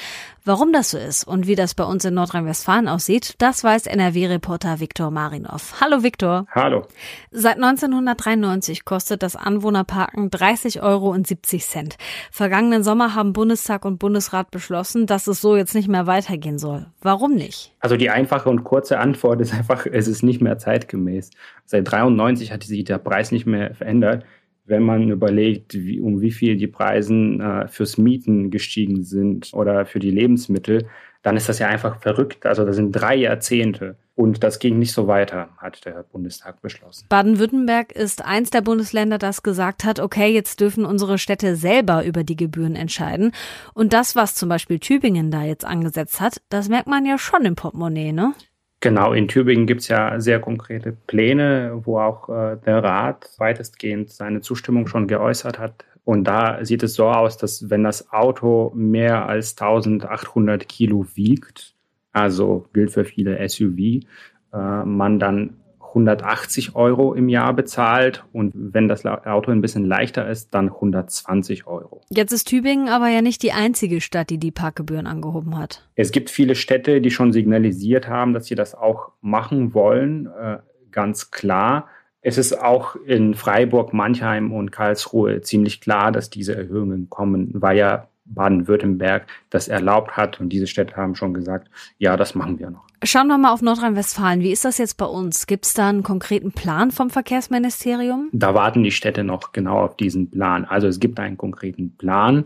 Warum 0.44 0.74
das 0.74 0.90
so 0.90 0.98
ist 0.98 1.24
und 1.24 1.48
wie 1.48 1.56
das 1.56 1.74
bei 1.74 1.86
uns 1.86 2.04
in 2.04 2.16
Nordrhein-Westfalen 2.16 2.90
aussieht, 2.90 3.36
das 3.38 3.64
weiß 3.64 3.86
NRW-Reporter 3.86 4.82
Viktor 4.82 5.10
Marinov. 5.10 5.80
Hallo 5.80 6.04
Viktor. 6.04 6.48
Hallo. 6.52 6.86
Seit 7.30 7.56
1993 7.56 8.84
kostet 8.84 9.24
das 9.24 9.38
Anwohnerparken 9.38 10.30
30 10.30 10.82
Euro 10.82 11.12
und 11.12 11.28
70 11.28 11.66
Cent. 11.66 11.98
Vergangenen 12.30 12.84
Sommer 12.84 13.16
haben 13.16 13.32
Bundestag 13.32 13.86
und 13.86 14.00
Bundesrat 14.00 14.51
beschlossen, 14.52 15.06
dass 15.08 15.28
es 15.28 15.42
so 15.42 15.56
jetzt 15.56 15.74
nicht 15.74 15.88
mehr 15.88 16.08
weitergehen 16.08 16.60
soll. 16.60 16.86
Warum 17.02 17.34
nicht? 17.34 17.74
Also 17.80 17.98
die 17.98 18.10
einfache 18.10 18.50
und 18.50 18.64
kurze 18.64 19.00
Antwort 19.00 19.42
ist 19.42 19.54
einfach, 19.54 19.86
es 19.86 20.08
ist 20.08 20.22
nicht 20.22 20.42
mehr 20.42 20.58
zeitgemäß. 20.58 21.32
Seit 21.66 21.92
93 21.92 22.52
hat 22.52 22.64
sich 22.64 22.84
der 22.84 22.98
Preis 22.98 23.32
nicht 23.32 23.46
mehr 23.46 23.74
verändert. 23.74 24.26
Wenn 24.66 24.84
man 24.84 25.10
überlegt, 25.10 25.74
wie, 25.74 26.00
um 26.00 26.22
wie 26.22 26.32
viel 26.32 26.56
die 26.56 26.68
Preise 26.68 27.14
äh, 27.14 27.68
fürs 27.68 27.98
Mieten 27.98 28.52
gestiegen 28.52 29.04
sind 29.04 29.52
oder 29.54 29.86
für 29.86 30.00
die 30.00 30.12
Lebensmittel, 30.12 30.88
dann 31.24 31.38
ist 31.38 31.50
das 31.50 31.60
ja 31.60 31.68
einfach 31.68 32.02
verrückt. 32.02 32.46
Also 32.46 32.66
das 32.66 32.76
sind 32.76 32.92
drei 32.92 33.16
Jahrzehnte. 33.16 33.96
Und 34.16 34.44
das 34.44 34.60
ging 34.60 34.78
nicht 34.78 34.92
so 34.92 35.08
weiter, 35.08 35.50
hat 35.58 35.86
der 35.86 36.04
Bundestag 36.04 36.62
beschlossen. 36.62 37.06
Baden-Württemberg 37.10 37.94
ist 37.94 38.24
eins 38.24 38.50
der 38.50 38.62
Bundesländer, 38.62 39.18
das 39.18 39.42
gesagt 39.42 39.84
hat, 39.84 40.00
okay, 40.00 40.28
jetzt 40.28 40.60
dürfen 40.60 40.86
unsere 40.86 41.18
Städte 41.18 41.56
selber 41.56 42.04
über 42.04 42.24
die 42.24 42.36
Gebühren 42.36 42.76
entscheiden. 42.76 43.32
Und 43.74 43.94
das, 43.94 44.16
was 44.16 44.36
zum 44.36 44.50
Beispiel 44.50 44.80
Tübingen 44.80 45.32
da 45.32 45.44
jetzt 45.44 45.66
angesetzt 45.66 46.20
hat, 46.20 46.42
das 46.50 46.68
merkt 46.68 46.88
man 46.88 47.06
ja 47.06 47.18
schon 47.18 47.46
im 47.46 47.56
Portemonnaie, 47.56 48.12
ne? 48.12 48.34
Genau, 48.82 49.14
in 49.14 49.28
Tübingen 49.28 49.68
gibt 49.68 49.82
es 49.82 49.88
ja 49.90 50.20
sehr 50.20 50.40
konkrete 50.40 50.92
Pläne, 50.92 51.82
wo 51.84 52.00
auch 52.00 52.30
äh, 52.30 52.58
der 52.66 52.84
Rat 52.84 53.30
weitestgehend 53.38 54.10
seine 54.10 54.42
Zustimmung 54.42 54.88
schon 54.88 55.08
geäußert 55.08 55.60
hat. 55.60 55.86
Und 56.04 56.24
da 56.24 56.66
sieht 56.66 56.82
es 56.82 56.96
so 56.96 57.08
aus, 57.08 57.38
dass 57.38 57.70
wenn 57.70 57.84
das 57.84 58.12
Auto 58.12 58.72
mehr 58.76 59.28
als 59.28 59.52
1800 59.52 60.68
Kilo 60.68 61.06
wiegt, 61.14 61.76
also 62.12 62.68
gilt 62.74 62.92
für 62.92 63.06
viele 63.06 63.48
SUV, 63.48 64.06
äh, 64.54 64.86
man 64.86 65.20
dann 65.20 65.58
180 65.92 66.76
Euro 66.76 67.14
im 67.14 67.28
Jahr 67.30 67.54
bezahlt 67.54 68.24
und 68.32 68.54
wenn 68.56 68.88
das 68.88 69.06
Auto 69.06 69.52
ein 69.52 69.62
bisschen 69.62 69.86
leichter 69.86 70.30
ist, 70.30 70.54
dann 70.54 70.70
120 70.70 71.68
Euro. 71.68 72.02
Jetzt 72.10 72.32
ist 72.32 72.48
Tübingen 72.48 72.88
aber 72.88 73.10
ja 73.10 73.22
nicht 73.22 73.44
die 73.44 73.52
einzige 73.52 74.00
Stadt, 74.00 74.30
die 74.30 74.38
die 74.38 74.52
Parkgebühren 74.52 75.06
angehoben 75.08 75.58
hat. 75.58 75.88
Es 75.96 76.12
gibt 76.12 76.30
viele 76.30 76.56
Städte, 76.56 77.02
die 77.02 77.12
schon 77.12 77.34
signalisiert 77.34 78.08
haben, 78.08 78.34
dass 78.34 78.46
sie 78.46 78.56
das 78.56 78.74
auch 78.74 79.12
machen 79.22 79.74
wollen, 79.74 80.28
äh, 80.28 80.60
ganz 80.92 81.32
klar. 81.32 81.88
Es 82.22 82.38
ist 82.38 82.62
auch 82.62 82.96
in 82.96 83.34
Freiburg, 83.34 83.94
Mannheim 83.94 84.54
und 84.54 84.72
Karlsruhe 84.72 85.42
ziemlich 85.42 85.82
klar, 85.82 86.12
dass 86.12 86.30
diese 86.30 86.56
Erhöhungen 86.56 87.10
kommen, 87.10 87.50
weil 87.54 87.78
ja 87.78 88.08
Baden-Württemberg 88.34 89.28
das 89.50 89.68
erlaubt 89.68 90.18
hat. 90.18 90.40
Und 90.40 90.50
diese 90.50 90.68
Städte 90.68 90.96
haben 90.96 91.16
schon 91.16 91.34
gesagt, 91.34 91.70
ja, 91.98 92.18
das 92.18 92.36
machen 92.36 92.60
wir 92.60 92.70
noch. 92.70 92.84
Schauen 93.04 93.28
wir 93.28 93.38
mal 93.38 93.52
auf 93.52 93.62
Nordrhein-Westfalen. 93.62 94.42
Wie 94.42 94.52
ist 94.52 94.66
das 94.66 94.78
jetzt 94.78 94.98
bei 94.98 95.06
uns? 95.06 95.48
Gibt 95.48 95.66
es 95.66 95.74
da 95.74 95.90
einen 95.90 96.04
konkreten 96.04 96.52
Plan 96.52 96.92
vom 96.92 97.10
Verkehrsministerium? 97.10 98.30
Da 98.32 98.54
warten 98.54 98.84
die 98.84 98.92
Städte 98.92 99.24
noch 99.24 99.52
genau 99.52 99.80
auf 99.80 99.98
diesen 99.98 100.30
Plan. 100.30 100.66
Also 100.66 100.88
es 100.88 101.00
gibt 101.00 101.20
einen 101.20 101.38
konkreten 101.38 101.96
Plan, 101.98 102.46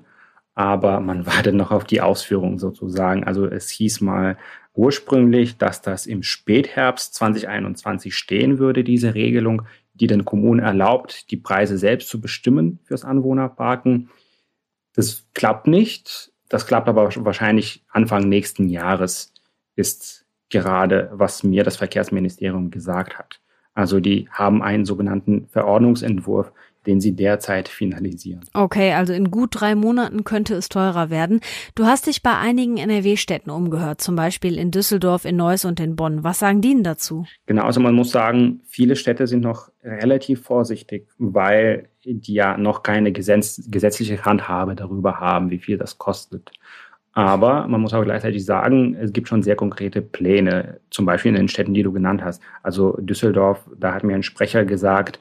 aber 0.53 0.99
man 0.99 1.25
wartet 1.25 1.55
noch 1.55 1.71
auf 1.71 1.83
die 1.83 2.01
Ausführung 2.01 2.57
sozusagen. 2.59 3.23
Also 3.23 3.45
es 3.45 3.69
hieß 3.69 4.01
mal 4.01 4.37
ursprünglich, 4.73 5.57
dass 5.57 5.81
das 5.81 6.05
im 6.05 6.23
Spätherbst 6.23 7.13
2021 7.15 8.15
stehen 8.15 8.59
würde, 8.59 8.83
diese 8.83 9.13
Regelung, 9.13 9.63
die 9.93 10.07
den 10.07 10.25
Kommunen 10.25 10.59
erlaubt, 10.59 11.31
die 11.31 11.37
Preise 11.37 11.77
selbst 11.77 12.09
zu 12.09 12.19
bestimmen 12.19 12.79
fürs 12.83 13.05
Anwohnerparken. 13.05 14.09
Das 14.95 15.25
klappt 15.33 15.67
nicht. 15.67 16.31
Das 16.49 16.67
klappt 16.67 16.87
aber 16.87 17.09
wahrscheinlich 17.15 17.83
Anfang 17.89 18.29
nächsten 18.29 18.69
Jahres, 18.69 19.33
ist 19.75 20.25
gerade, 20.49 21.09
was 21.13 21.43
mir 21.43 21.63
das 21.63 21.77
Verkehrsministerium 21.77 22.71
gesagt 22.71 23.17
hat. 23.17 23.41
Also 23.73 23.99
die 23.99 24.29
haben 24.31 24.61
einen 24.61 24.85
sogenannten 24.85 25.47
Verordnungsentwurf, 25.49 26.53
den 26.85 27.01
sie 27.01 27.13
derzeit 27.13 27.67
finalisieren. 27.67 28.41
Okay, 28.53 28.93
also 28.93 29.11
in 29.11 29.31
gut 29.31 29.49
drei 29.51 29.75
Monaten 29.75 30.23
könnte 30.23 30.55
es 30.55 30.69
teurer 30.69 31.09
werden. 31.09 31.41
Du 31.73 31.85
hast 31.85 32.07
dich 32.07 32.21
bei 32.21 32.37
einigen 32.37 32.77
NRW-Städten 32.77 33.49
umgehört, 33.49 34.01
zum 34.01 34.15
Beispiel 34.15 34.57
in 34.57 34.71
Düsseldorf, 34.71 35.25
in 35.25 35.35
Neuss 35.35 35.65
und 35.65 35.79
in 35.79 35.95
Bonn. 35.95 36.23
Was 36.23 36.39
sagen 36.39 36.61
die 36.61 36.73
denn 36.73 36.83
dazu? 36.83 37.25
Genau, 37.47 37.63
also 37.63 37.79
man 37.79 37.95
muss 37.95 38.11
sagen, 38.11 38.61
viele 38.65 38.95
Städte 38.95 39.27
sind 39.27 39.41
noch 39.41 39.69
relativ 39.83 40.43
vorsichtig, 40.43 41.09
weil 41.17 41.89
die 42.05 42.33
ja 42.33 42.57
noch 42.57 42.83
keine 42.83 43.11
gesetz 43.11 43.61
gesetzliche 43.69 44.23
Handhabe 44.23 44.75
darüber 44.75 45.19
haben, 45.19 45.49
wie 45.49 45.59
viel 45.59 45.77
das 45.77 45.97
kostet. 45.97 46.51
Aber 47.13 47.65
man 47.67 47.79
muss 47.79 47.93
auch 47.93 48.03
gleichzeitig 48.03 48.43
sagen, 48.45 48.95
es 48.95 49.13
gibt 49.13 49.29
schon 49.29 49.41
sehr 49.41 49.55
konkrete 49.55 50.01
Pläne, 50.01 50.81
zum 50.89 51.05
Beispiel 51.05 51.29
in 51.29 51.37
den 51.37 51.47
Städten, 51.47 51.73
die 51.73 51.83
du 51.83 51.93
genannt 51.93 52.21
hast. 52.21 52.41
Also 52.61 52.97
Düsseldorf, 52.99 53.65
da 53.77 53.93
hat 53.93 54.03
mir 54.03 54.15
ein 54.15 54.23
Sprecher 54.23 54.65
gesagt, 54.65 55.19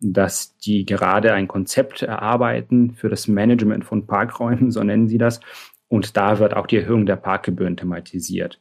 dass 0.00 0.56
die 0.56 0.86
gerade 0.86 1.34
ein 1.34 1.46
Konzept 1.46 2.02
erarbeiten 2.02 2.94
für 2.94 3.10
das 3.10 3.28
Management 3.28 3.84
von 3.84 4.06
Parkräumen, 4.06 4.70
so 4.70 4.82
nennen 4.82 5.08
sie 5.08 5.18
das. 5.18 5.40
Und 5.88 6.16
da 6.16 6.38
wird 6.38 6.56
auch 6.56 6.66
die 6.66 6.78
Erhöhung 6.78 7.04
der 7.04 7.16
Parkgebühren 7.16 7.76
thematisiert. 7.76 8.58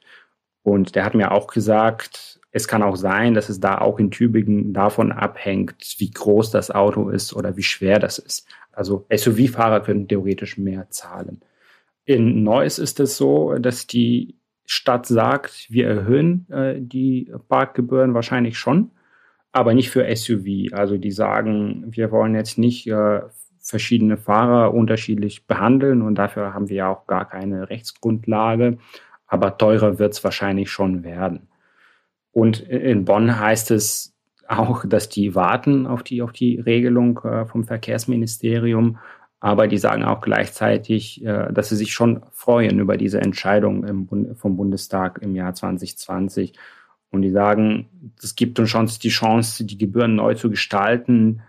Und 0.62 0.96
der 0.96 1.06
hat 1.06 1.16
mir 1.16 1.32
auch 1.32 1.48
gesagt, 1.48 2.42
es 2.54 2.68
kann 2.68 2.84
auch 2.84 2.96
sein, 2.96 3.34
dass 3.34 3.50
es 3.50 3.60
da 3.60 3.80
auch 3.80 4.00
in 4.00 4.12
Tübingen 4.12 4.74
davon 4.74 5.12
abhängt, 5.12 5.96
wie 5.98 6.12
groß 6.12 6.52
das 6.52 6.72
Auto 6.72 7.10
ist 7.10 7.34
oder 7.34 7.58
wie 7.58 7.64
schwer 7.64 8.00
das 8.00 8.18
ist. 8.18 8.48
Also 8.72 9.06
SUV-Fahrer 9.14 9.82
können 9.82 10.08
theoretisch 10.08 10.58
mehr 10.58 10.90
zahlen. 10.90 11.42
In 12.06 12.44
Neuss 12.44 12.80
ist 12.80 13.00
es 13.02 13.18
so, 13.18 13.54
dass 13.58 13.88
die 13.88 14.36
Stadt 14.66 15.06
sagt, 15.06 15.68
wir 15.70 15.88
erhöhen 15.88 16.50
äh, 16.50 16.76
die 16.80 17.30
Parkgebühren 17.50 18.14
wahrscheinlich 18.14 18.58
schon 18.58 18.92
aber 19.54 19.74
nicht 19.74 19.92
für 19.92 20.14
SUV. 20.14 20.74
Also 20.74 20.98
die 20.98 21.12
sagen, 21.12 21.86
wir 21.88 22.12
wollen 22.12 22.36
jetzt 22.36 22.58
nicht 22.58 22.88
äh, 22.88 23.22
verschiedene 23.60 24.18
Fahrer 24.18 24.74
unterschiedlich 24.74 25.48
behandeln 25.48 26.02
und 26.02 26.16
dafür 26.16 26.54
haben 26.54 26.68
wir 26.68 26.76
ja 26.76 26.90
auch 26.90 27.08
gar 27.08 27.30
keine 27.30 27.70
Rechtsgrundlage. 27.70 28.80
Aber 29.28 29.58
teurer 29.58 30.00
wird 30.00 30.14
es 30.14 30.24
wahrscheinlich 30.24 30.70
schon 30.70 31.04
werden. 31.04 31.48
Und 32.34 32.60
in 32.60 33.06
Bonn 33.06 33.40
heißt 33.40 33.72
es 33.72 34.14
auch, 34.48 34.86
dass 34.86 35.08
die 35.08 35.36
warten 35.36 35.88
auf 35.88 36.04
die, 36.04 36.22
auf 36.22 36.34
die 36.34 36.60
Regelung 36.60 37.20
äh, 37.24 37.46
vom 37.46 37.64
Verkehrsministerium. 37.64 38.98
Aber 39.40 39.68
die 39.68 39.78
sagen 39.78 40.04
auch 40.04 40.20
gleichzeitig, 40.20 41.24
äh, 41.24 41.54
dass 41.54 41.70
sie 41.70 41.76
sich 41.78 41.94
schon 41.94 42.24
freuen 42.32 42.80
über 42.80 42.98
diese 42.98 43.22
Entscheidung 43.22 44.36
vom 44.36 44.58
Bundestag 44.58 45.20
im 45.22 45.36
Jahr 45.36 45.54
2020 45.54 46.54
und 47.14 47.22
die 47.22 47.30
sagen, 47.30 47.90
es 48.22 48.36
gibt 48.36 48.60
uns 48.60 48.72
schon 48.72 48.90
die 49.02 49.10
Chance, 49.10 49.66
die 49.66 49.78
Gebühren 49.78 50.16
neu 50.16 50.34
zu 50.34 50.50
gestalten, 50.50 51.44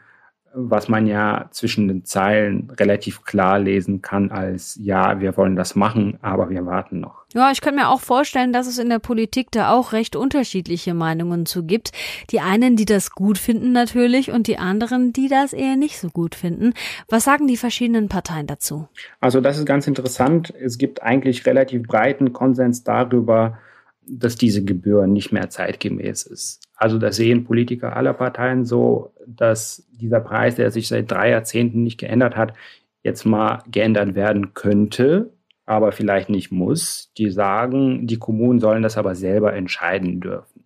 was 0.54 0.88
man 0.88 1.06
ja 1.06 1.48
zwischen 1.50 1.88
den 1.88 2.04
Zeilen 2.04 2.70
relativ 2.78 3.24
klar 3.24 3.58
lesen 3.58 4.02
kann 4.02 4.30
als, 4.30 4.78
ja, 4.80 5.20
wir 5.20 5.36
wollen 5.36 5.56
das 5.56 5.74
machen, 5.74 6.18
aber 6.22 6.48
wir 6.48 6.64
warten 6.64 7.00
noch. 7.00 7.24
Ja, 7.34 7.50
ich 7.50 7.60
kann 7.60 7.74
mir 7.74 7.88
auch 7.88 8.00
vorstellen, 8.00 8.52
dass 8.52 8.68
es 8.68 8.78
in 8.78 8.88
der 8.88 9.00
Politik 9.00 9.50
da 9.50 9.72
auch 9.72 9.92
recht 9.92 10.14
unterschiedliche 10.14 10.94
Meinungen 10.94 11.46
zu 11.46 11.64
gibt. 11.64 11.90
Die 12.30 12.38
einen, 12.38 12.76
die 12.76 12.84
das 12.84 13.10
gut 13.10 13.38
finden 13.38 13.72
natürlich 13.72 14.30
und 14.30 14.46
die 14.46 14.58
anderen, 14.58 15.12
die 15.12 15.28
das 15.28 15.52
eher 15.52 15.76
nicht 15.76 15.98
so 15.98 16.08
gut 16.08 16.36
finden. 16.36 16.72
Was 17.08 17.24
sagen 17.24 17.48
die 17.48 17.56
verschiedenen 17.56 18.08
Parteien 18.08 18.46
dazu? 18.46 18.88
Also 19.20 19.40
das 19.40 19.58
ist 19.58 19.66
ganz 19.66 19.88
interessant. 19.88 20.54
Es 20.54 20.78
gibt 20.78 21.02
eigentlich 21.02 21.44
relativ 21.46 21.82
breiten 21.82 22.32
Konsens 22.32 22.84
darüber, 22.84 23.58
dass 24.06 24.36
diese 24.36 24.64
Gebühr 24.64 25.06
nicht 25.06 25.32
mehr 25.32 25.50
zeitgemäß 25.50 26.24
ist. 26.24 26.60
Also 26.76 26.98
das 26.98 27.16
sehen 27.16 27.44
Politiker 27.44 27.96
aller 27.96 28.14
Parteien 28.14 28.64
so, 28.64 29.12
dass 29.26 29.86
dieser 29.92 30.20
Preis, 30.20 30.56
der 30.56 30.70
sich 30.70 30.88
seit 30.88 31.10
drei 31.10 31.30
Jahrzehnten 31.30 31.82
nicht 31.82 31.98
geändert 31.98 32.36
hat, 32.36 32.54
jetzt 33.02 33.24
mal 33.24 33.62
geändert 33.70 34.14
werden 34.14 34.54
könnte, 34.54 35.30
aber 35.66 35.92
vielleicht 35.92 36.30
nicht 36.30 36.50
muss. 36.50 37.12
Die 37.16 37.30
sagen, 37.30 38.06
die 38.06 38.18
Kommunen 38.18 38.60
sollen 38.60 38.82
das 38.82 38.96
aber 38.98 39.14
selber 39.14 39.52
entscheiden 39.54 40.20
dürfen. 40.20 40.64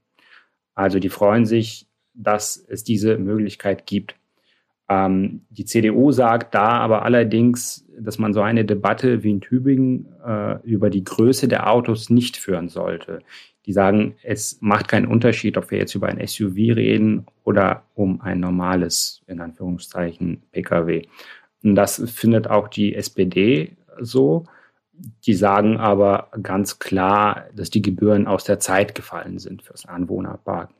Also 0.75 0.99
die 0.99 1.09
freuen 1.09 1.45
sich, 1.45 1.87
dass 2.14 2.57
es 2.57 2.85
diese 2.85 3.18
Möglichkeit 3.18 3.87
gibt. 3.87 4.16
Ähm, 4.88 5.42
die 5.50 5.64
CDU 5.64 6.12
sagt 6.12 6.54
da 6.54 6.68
aber 6.78 7.02
allerdings, 7.02 7.87
dass 7.99 8.18
man 8.18 8.33
so 8.33 8.40
eine 8.40 8.64
Debatte 8.64 9.23
wie 9.23 9.30
in 9.30 9.40
Tübingen 9.40 10.07
äh, 10.25 10.61
über 10.62 10.88
die 10.88 11.04
Größe 11.04 11.49
der 11.49 11.71
Autos 11.71 12.11
nicht 12.11 12.37
führen 12.37 12.68
sollte. 12.68 13.21
Die 13.66 13.73
sagen, 13.73 14.16
es 14.23 14.59
macht 14.61 14.88
keinen 14.88 15.07
Unterschied, 15.07 15.59
ob 15.59 15.71
wir 15.71 15.78
jetzt 15.78 15.95
über 15.95 16.07
ein 16.07 16.26
SUV 16.26 16.57
reden 16.57 17.26
oder 17.45 17.83
um 17.95 18.21
ein 18.23 18.40
normales, 18.40 19.23
in 19.26 19.40
Anführungszeichen, 19.40 20.42
Pkw. 20.52 21.07
Und 21.62 21.75
das 21.75 22.02
findet 22.11 22.49
auch 22.49 22.68
die 22.68 22.95
SPD 22.95 23.76
so. 24.00 24.45
Die 25.26 25.35
sagen 25.35 25.76
aber 25.76 26.30
ganz 26.42 26.78
klar, 26.78 27.45
dass 27.54 27.71
die 27.71 27.83
Gebühren 27.83 28.26
aus 28.26 28.45
der 28.45 28.59
Zeit 28.59 28.95
gefallen 28.95 29.38
sind 29.38 29.62
fürs 29.62 29.87
Anwohnerparken. 29.87 30.75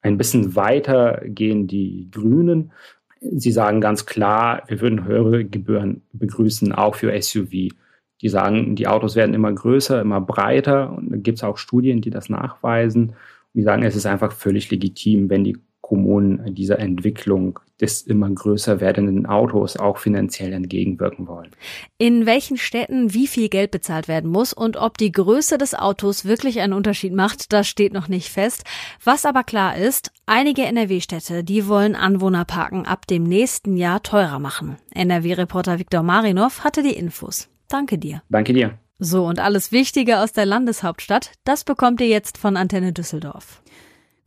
Ein 0.00 0.16
bisschen 0.16 0.56
weiter 0.56 1.20
gehen 1.24 1.66
die 1.66 2.08
Grünen 2.10 2.72
Sie 3.20 3.52
sagen 3.52 3.80
ganz 3.80 4.06
klar, 4.06 4.62
wir 4.68 4.80
würden 4.80 5.04
höhere 5.04 5.44
Gebühren 5.44 6.02
begrüßen, 6.12 6.72
auch 6.72 6.94
für 6.94 7.20
SUV. 7.20 7.74
Die 8.20 8.28
sagen, 8.28 8.76
die 8.76 8.88
Autos 8.88 9.16
werden 9.16 9.34
immer 9.34 9.52
größer, 9.52 10.00
immer 10.00 10.20
breiter 10.20 10.92
und 10.92 11.10
da 11.10 11.16
gibt 11.16 11.38
es 11.38 11.44
auch 11.44 11.56
Studien, 11.58 12.00
die 12.00 12.10
das 12.10 12.28
nachweisen. 12.28 13.10
Und 13.10 13.14
die 13.54 13.62
sagen, 13.62 13.82
es 13.82 13.96
ist 13.96 14.06
einfach 14.06 14.32
völlig 14.32 14.70
legitim, 14.70 15.30
wenn 15.30 15.44
die 15.44 15.58
Kommunen 15.88 16.54
dieser 16.54 16.78
Entwicklung 16.78 17.60
des 17.80 18.02
immer 18.02 18.28
größer 18.28 18.78
werdenden 18.78 19.24
Autos 19.24 19.78
auch 19.78 19.96
finanziell 19.96 20.52
entgegenwirken 20.52 21.26
wollen. 21.26 21.48
In 21.96 22.26
welchen 22.26 22.58
Städten 22.58 23.14
wie 23.14 23.26
viel 23.26 23.48
Geld 23.48 23.70
bezahlt 23.70 24.06
werden 24.06 24.30
muss 24.30 24.52
und 24.52 24.76
ob 24.76 24.98
die 24.98 25.12
Größe 25.12 25.56
des 25.56 25.74
Autos 25.74 26.26
wirklich 26.26 26.60
einen 26.60 26.74
Unterschied 26.74 27.14
macht, 27.14 27.54
das 27.54 27.68
steht 27.68 27.94
noch 27.94 28.08
nicht 28.08 28.28
fest. 28.28 28.64
Was 29.02 29.24
aber 29.24 29.44
klar 29.44 29.78
ist, 29.78 30.12
einige 30.26 30.62
NRW-Städte, 30.62 31.42
die 31.42 31.66
wollen 31.68 31.94
Anwohnerparken 31.94 32.84
ab 32.84 33.06
dem 33.06 33.22
nächsten 33.22 33.78
Jahr 33.78 34.02
teurer 34.02 34.40
machen. 34.40 34.76
NRW-Reporter 34.92 35.78
Viktor 35.78 36.02
Marinov 36.02 36.64
hatte 36.64 36.82
die 36.82 36.96
Infos. 36.96 37.48
Danke 37.68 37.96
dir. 37.96 38.22
Danke 38.28 38.52
dir. 38.52 38.78
So, 38.98 39.24
und 39.24 39.38
alles 39.38 39.72
Wichtige 39.72 40.18
aus 40.18 40.32
der 40.32 40.44
Landeshauptstadt, 40.44 41.30
das 41.44 41.64
bekommt 41.64 42.02
ihr 42.02 42.08
jetzt 42.08 42.36
von 42.36 42.58
Antenne 42.58 42.92
Düsseldorf. 42.92 43.62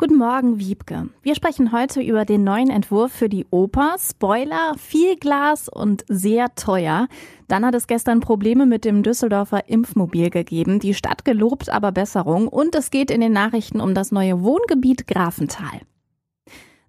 Guten 0.02 0.18
Morgen, 0.18 0.58
Wiebke. 0.58 1.10
Wir 1.22 1.36
sprechen 1.36 1.72
heute 1.72 2.02
über 2.02 2.26
den 2.26 2.44
neuen 2.44 2.72
Entwurf 2.72 3.12
für 3.12 3.30
die 3.30 3.46
Oper. 3.52 3.98
Spoiler, 4.00 4.74
viel 4.80 5.16
Glas 5.16 5.70
und 5.70 6.04
sehr 6.08 6.56
teuer. 6.56 7.08
Dann 7.48 7.64
hat 7.64 7.76
es 7.76 7.86
gestern 7.86 8.20
Probleme 8.20 8.66
mit 8.66 8.84
dem 8.84 9.04
Düsseldorfer 9.04 9.70
Impfmobil 9.70 10.32
gegeben. 10.32 10.80
Die 10.80 10.96
Stadt 10.96 11.24
gelobt 11.24 11.70
aber 11.70 11.92
Besserung 11.92 12.48
und 12.48 12.74
es 12.74 12.90
geht 12.90 13.12
in 13.12 13.22
den 13.22 13.32
Nachrichten 13.32 13.80
um 13.80 13.94
das 13.94 14.12
neue 14.12 14.42
Wohngebiet 14.42 15.06
Grafenthal. 15.06 15.82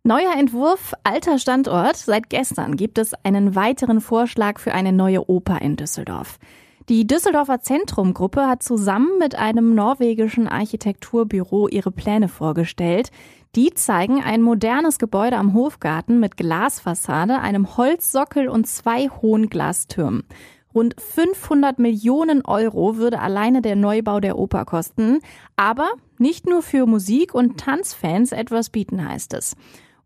Neuer 0.04 0.32
Entwurf, 0.38 0.94
alter 1.04 1.38
Standort. 1.38 1.98
Seit 1.98 2.30
gestern 2.30 2.76
gibt 2.76 2.96
es 2.96 3.12
einen 3.24 3.54
weiteren 3.54 4.00
Vorschlag 4.00 4.58
für 4.58 4.72
eine 4.72 4.94
neue 4.94 5.28
Oper 5.28 5.60
in 5.60 5.76
Düsseldorf. 5.76 6.38
Die 6.88 7.06
Düsseldorfer 7.06 7.60
Zentrumgruppe 7.60 8.48
hat 8.48 8.64
zusammen 8.64 9.18
mit 9.20 9.36
einem 9.36 9.74
norwegischen 9.74 10.48
Architekturbüro 10.48 11.68
ihre 11.68 11.92
Pläne 11.92 12.26
vorgestellt. 12.28 13.10
Die 13.54 13.72
zeigen 13.72 14.20
ein 14.20 14.42
modernes 14.42 14.98
Gebäude 14.98 15.36
am 15.36 15.54
Hofgarten 15.54 16.18
mit 16.18 16.36
Glasfassade, 16.36 17.38
einem 17.38 17.76
Holzsockel 17.76 18.48
und 18.48 18.66
zwei 18.66 19.08
hohen 19.08 19.48
Glastürmen. 19.48 20.24
Rund 20.74 20.96
500 21.00 21.78
Millionen 21.78 22.44
Euro 22.44 22.96
würde 22.96 23.20
alleine 23.20 23.62
der 23.62 23.76
Neubau 23.76 24.18
der 24.18 24.36
Oper 24.36 24.64
kosten. 24.64 25.20
Aber 25.54 25.88
nicht 26.18 26.48
nur 26.48 26.62
für 26.62 26.86
Musik- 26.86 27.34
und 27.34 27.60
Tanzfans 27.60 28.32
etwas 28.32 28.70
bieten, 28.70 29.06
heißt 29.08 29.34
es. 29.34 29.54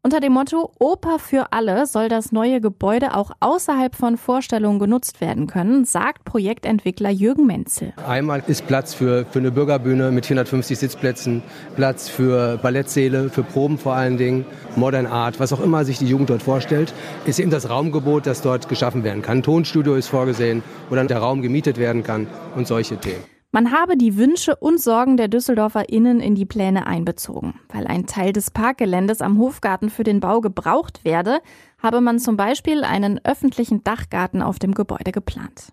Unter 0.06 0.20
dem 0.20 0.34
Motto 0.34 0.70
Oper 0.78 1.18
für 1.18 1.52
alle 1.52 1.84
soll 1.84 2.08
das 2.08 2.30
neue 2.30 2.60
Gebäude 2.60 3.16
auch 3.16 3.32
außerhalb 3.40 3.96
von 3.96 4.16
Vorstellungen 4.16 4.78
genutzt 4.78 5.20
werden 5.20 5.48
können, 5.48 5.84
sagt 5.84 6.24
Projektentwickler 6.24 7.10
Jürgen 7.10 7.44
Menzel. 7.44 7.92
Einmal 8.06 8.44
ist 8.46 8.68
Platz 8.68 8.94
für, 8.94 9.26
für 9.28 9.40
eine 9.40 9.50
Bürgerbühne 9.50 10.12
mit 10.12 10.24
450 10.24 10.78
Sitzplätzen, 10.78 11.42
Platz 11.74 12.08
für 12.08 12.56
Ballettsäle, 12.58 13.30
für 13.30 13.42
Proben 13.42 13.78
vor 13.78 13.94
allen 13.94 14.16
Dingen, 14.16 14.46
Modern 14.76 15.08
Art, 15.08 15.40
was 15.40 15.52
auch 15.52 15.60
immer 15.60 15.84
sich 15.84 15.98
die 15.98 16.06
Jugend 16.06 16.30
dort 16.30 16.44
vorstellt, 16.44 16.94
ist 17.24 17.40
eben 17.40 17.50
das 17.50 17.68
Raumgebot, 17.68 18.28
das 18.28 18.42
dort 18.42 18.68
geschaffen 18.68 19.02
werden 19.02 19.22
kann. 19.22 19.38
Ein 19.38 19.42
Tonstudio 19.42 19.96
ist 19.96 20.06
vorgesehen, 20.06 20.62
wo 20.88 20.94
dann 20.94 21.08
der 21.08 21.18
Raum 21.18 21.42
gemietet 21.42 21.78
werden 21.78 22.04
kann 22.04 22.28
und 22.54 22.68
solche 22.68 22.96
Themen. 22.96 23.24
Man 23.52 23.72
habe 23.72 23.96
die 23.96 24.16
Wünsche 24.16 24.56
und 24.56 24.80
Sorgen 24.80 25.16
der 25.16 25.28
DüsseldorferInnen 25.28 26.20
in 26.20 26.34
die 26.34 26.44
Pläne 26.44 26.86
einbezogen. 26.86 27.60
Weil 27.68 27.86
ein 27.86 28.06
Teil 28.06 28.32
des 28.32 28.50
Parkgeländes 28.50 29.22
am 29.22 29.38
Hofgarten 29.38 29.88
für 29.88 30.04
den 30.04 30.20
Bau 30.20 30.40
gebraucht 30.40 31.04
werde, 31.04 31.40
habe 31.82 32.00
man 32.00 32.18
zum 32.18 32.36
Beispiel 32.36 32.84
einen 32.84 33.20
öffentlichen 33.24 33.82
Dachgarten 33.82 34.42
auf 34.42 34.58
dem 34.58 34.74
Gebäude 34.74 35.12
geplant. 35.12 35.72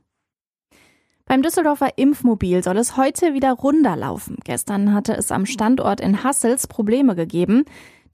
Beim 1.26 1.42
Düsseldorfer 1.42 1.98
Impfmobil 1.98 2.64
soll 2.64 2.78
es 2.78 2.98
heute 2.98 3.34
wieder 3.34 3.54
runder 3.54 3.96
laufen. 3.96 4.38
Gestern 4.44 4.94
hatte 4.94 5.16
es 5.16 5.32
am 5.32 5.46
Standort 5.46 6.02
in 6.02 6.24
Hassels 6.24 6.68
Probleme 6.68 7.16
gegeben. 7.16 7.64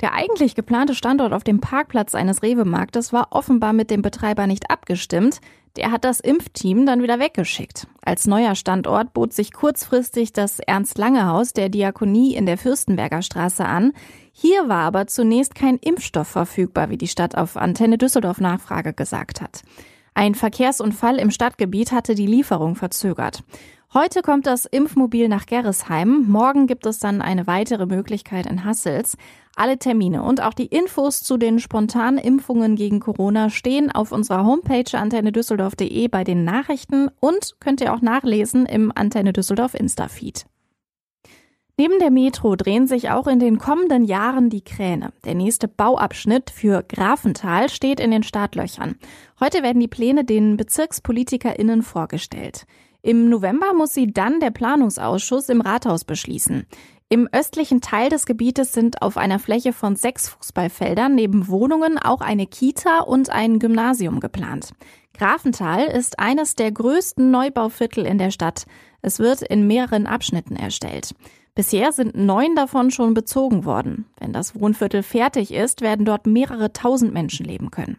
Der 0.01 0.13
eigentlich 0.13 0.55
geplante 0.55 0.95
Standort 0.95 1.33
auf 1.33 1.43
dem 1.43 1.59
Parkplatz 1.59 2.15
eines 2.15 2.41
Rewe-Marktes 2.41 3.11
war 3.11 3.27
offenbar 3.31 3.73
mit 3.73 3.91
dem 3.91 4.01
Betreiber 4.01 4.47
nicht 4.47 4.71
abgestimmt. 4.71 5.41
Der 5.75 5.91
hat 5.91 6.05
das 6.05 6.19
Impfteam 6.19 6.85
dann 6.85 7.03
wieder 7.03 7.19
weggeschickt. 7.19 7.87
Als 8.01 8.25
neuer 8.25 8.55
Standort 8.55 9.13
bot 9.13 9.33
sich 9.33 9.51
kurzfristig 9.51 10.33
das 10.33 10.59
Ernst-Lange-Haus 10.59 11.53
der 11.53 11.69
Diakonie 11.69 12.33
in 12.33 12.45
der 12.45 12.57
Fürstenberger 12.57 13.21
Straße 13.21 13.65
an. 13.65 13.91
Hier 14.31 14.69
war 14.69 14.83
aber 14.85 15.07
zunächst 15.07 15.53
kein 15.53 15.77
Impfstoff 15.77 16.27
verfügbar, 16.27 16.89
wie 16.89 16.97
die 16.97 17.07
Stadt 17.07 17.35
auf 17.35 17.57
Antenne 17.57 17.97
Düsseldorf 17.97 18.39
Nachfrage 18.39 18.93
gesagt 18.93 19.41
hat. 19.41 19.61
Ein 20.13 20.33
Verkehrsunfall 20.33 21.17
im 21.17 21.29
Stadtgebiet 21.29 21.91
hatte 21.91 22.15
die 22.15 22.25
Lieferung 22.25 22.75
verzögert. 22.75 23.43
Heute 23.91 24.21
kommt 24.21 24.45
das 24.45 24.65
Impfmobil 24.65 25.27
nach 25.29 25.47
Gerresheim. 25.47 26.25
Morgen 26.27 26.67
gibt 26.67 26.85
es 26.85 26.99
dann 26.99 27.23
eine 27.23 27.47
weitere 27.47 27.87
Möglichkeit 27.87 28.45
in 28.45 28.63
Hassels. 28.63 29.17
Alle 29.55 29.79
Termine 29.79 30.21
und 30.21 30.43
auch 30.43 30.53
die 30.53 30.67
Infos 30.67 31.23
zu 31.23 31.37
den 31.37 31.57
spontanen 31.57 32.19
Impfungen 32.19 32.75
gegen 32.75 32.99
Corona 32.99 33.49
stehen 33.49 33.91
auf 33.91 34.11
unserer 34.11 34.45
Homepage 34.45 34.95
antennedüsseldorf.de 34.95 36.07
bei 36.07 36.23
den 36.23 36.43
Nachrichten 36.43 37.09
und 37.19 37.55
könnt 37.59 37.81
ihr 37.81 37.91
auch 37.91 38.01
nachlesen 38.01 38.67
im 38.67 38.91
Antenne 38.93 39.33
Düsseldorf 39.33 39.73
Insta-Feed. 39.73 40.45
Neben 41.79 41.97
der 41.97 42.11
Metro 42.11 42.55
drehen 42.55 42.85
sich 42.85 43.09
auch 43.09 43.25
in 43.25 43.39
den 43.39 43.57
kommenden 43.57 44.03
Jahren 44.03 44.51
die 44.51 44.63
Kräne. 44.63 45.13
Der 45.25 45.33
nächste 45.33 45.67
Bauabschnitt 45.67 46.51
für 46.51 46.83
Grafenthal 46.83 47.69
steht 47.69 47.99
in 47.99 48.11
den 48.11 48.21
Startlöchern. 48.21 48.97
Heute 49.39 49.63
werden 49.63 49.79
die 49.79 49.87
Pläne 49.87 50.25
den 50.25 50.57
BezirkspolitikerInnen 50.57 51.81
vorgestellt. 51.81 52.67
Im 53.01 53.29
November 53.29 53.73
muss 53.73 53.93
sie 53.93 54.07
dann 54.07 54.39
der 54.39 54.51
Planungsausschuss 54.51 55.49
im 55.49 55.61
Rathaus 55.61 56.03
beschließen. 56.03 56.65
Im 57.07 57.27
östlichen 57.31 57.81
Teil 57.81 58.09
des 58.09 58.25
Gebietes 58.25 58.73
sind 58.73 59.01
auf 59.01 59.17
einer 59.17 59.39
Fläche 59.39 59.73
von 59.73 59.95
sechs 59.95 60.29
Fußballfeldern 60.29 61.15
neben 61.15 61.47
Wohnungen 61.47 61.97
auch 61.97 62.21
eine 62.21 62.45
Kita 62.45 62.99
und 62.99 63.31
ein 63.31 63.57
Gymnasium 63.57 64.19
geplant. 64.19 64.73
Grafenthal 65.17 65.85
ist 65.85 66.19
eines 66.19 66.55
der 66.55 66.71
größten 66.71 67.31
Neubauviertel 67.31 68.05
in 68.05 68.19
der 68.19 68.31
Stadt. 68.31 68.65
Es 69.01 69.17
wird 69.17 69.41
in 69.41 69.65
mehreren 69.65 70.05
Abschnitten 70.05 70.55
erstellt. 70.55 71.15
Bisher 71.55 71.91
sind 71.93 72.15
neun 72.15 72.55
davon 72.55 72.91
schon 72.91 73.13
bezogen 73.13 73.65
worden. 73.65 74.05
Wenn 74.19 74.31
das 74.31 74.59
Wohnviertel 74.59 75.03
fertig 75.03 75.51
ist, 75.53 75.81
werden 75.81 76.05
dort 76.05 76.27
mehrere 76.27 76.73
tausend 76.73 77.13
Menschen 77.13 77.45
leben 77.45 77.71
können. 77.71 77.97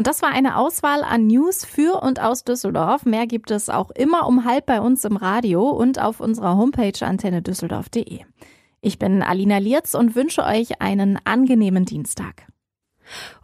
Und 0.00 0.06
das 0.06 0.22
war 0.22 0.30
eine 0.30 0.56
Auswahl 0.56 1.04
an 1.04 1.26
News 1.26 1.66
für 1.66 2.02
und 2.02 2.20
aus 2.20 2.42
Düsseldorf. 2.42 3.04
Mehr 3.04 3.26
gibt 3.26 3.50
es 3.50 3.68
auch 3.68 3.90
immer 3.90 4.26
um 4.26 4.46
halb 4.46 4.64
bei 4.64 4.80
uns 4.80 5.04
im 5.04 5.18
Radio 5.18 5.68
und 5.68 6.00
auf 6.00 6.20
unserer 6.20 6.56
Homepage 6.56 7.04
antennedüsseldorf.de. 7.04 8.20
Ich 8.80 8.98
bin 8.98 9.22
Alina 9.22 9.58
Lierz 9.58 9.92
und 9.92 10.14
wünsche 10.14 10.42
euch 10.42 10.80
einen 10.80 11.18
angenehmen 11.24 11.84
Dienstag. 11.84 12.46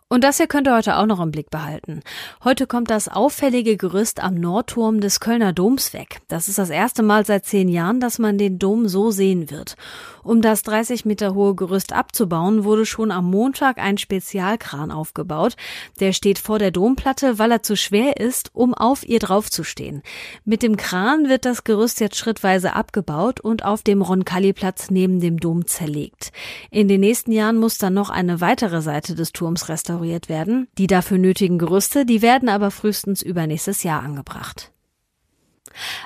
Und 0.08 0.22
das 0.22 0.36
hier 0.36 0.46
könnt 0.46 0.68
ihr 0.68 0.76
heute 0.76 0.98
auch 0.98 1.06
noch 1.06 1.18
im 1.18 1.32
Blick 1.32 1.50
behalten. 1.50 2.00
Heute 2.44 2.68
kommt 2.68 2.90
das 2.90 3.08
auffällige 3.08 3.76
Gerüst 3.76 4.22
am 4.22 4.36
Nordturm 4.36 5.00
des 5.00 5.18
Kölner 5.18 5.52
Doms 5.52 5.94
weg. 5.94 6.20
Das 6.28 6.46
ist 6.46 6.58
das 6.58 6.70
erste 6.70 7.02
Mal 7.02 7.26
seit 7.26 7.44
zehn 7.44 7.68
Jahren, 7.68 7.98
dass 7.98 8.20
man 8.20 8.38
den 8.38 8.60
Dom 8.60 8.86
so 8.86 9.10
sehen 9.10 9.50
wird. 9.50 9.74
Um 10.22 10.42
das 10.42 10.62
30 10.62 11.06
Meter 11.06 11.34
hohe 11.34 11.56
Gerüst 11.56 11.92
abzubauen, 11.92 12.62
wurde 12.62 12.86
schon 12.86 13.10
am 13.10 13.28
Montag 13.28 13.78
ein 13.78 13.98
Spezialkran 13.98 14.92
aufgebaut. 14.92 15.56
Der 15.98 16.12
steht 16.12 16.38
vor 16.38 16.60
der 16.60 16.70
Domplatte, 16.70 17.40
weil 17.40 17.50
er 17.50 17.64
zu 17.64 17.76
schwer 17.76 18.16
ist, 18.16 18.50
um 18.52 18.74
auf 18.74 19.04
ihr 19.04 19.18
draufzustehen. 19.18 20.02
Mit 20.44 20.62
dem 20.62 20.76
Kran 20.76 21.28
wird 21.28 21.44
das 21.44 21.64
Gerüst 21.64 21.98
jetzt 21.98 22.16
schrittweise 22.16 22.74
abgebaut 22.74 23.40
und 23.40 23.64
auf 23.64 23.82
dem 23.82 24.02
Roncalli-Platz 24.02 24.88
neben 24.90 25.18
dem 25.18 25.40
Dom 25.40 25.66
zerlegt. 25.66 26.30
In 26.70 26.86
den 26.86 27.00
nächsten 27.00 27.32
Jahren 27.32 27.58
muss 27.58 27.76
dann 27.76 27.94
noch 27.94 28.10
eine 28.10 28.40
weitere 28.40 28.82
Seite 28.82 29.16
des 29.16 29.32
Turms 29.32 29.68
restauriert 29.68 29.95
werden. 30.28 30.68
Die 30.78 30.86
dafür 30.86 31.18
nötigen 31.18 31.58
Gerüste, 31.58 32.06
die 32.06 32.22
werden 32.22 32.48
aber 32.48 32.70
frühestens 32.70 33.22
übernächstes 33.22 33.82
Jahr 33.82 34.02
angebracht. 34.02 34.72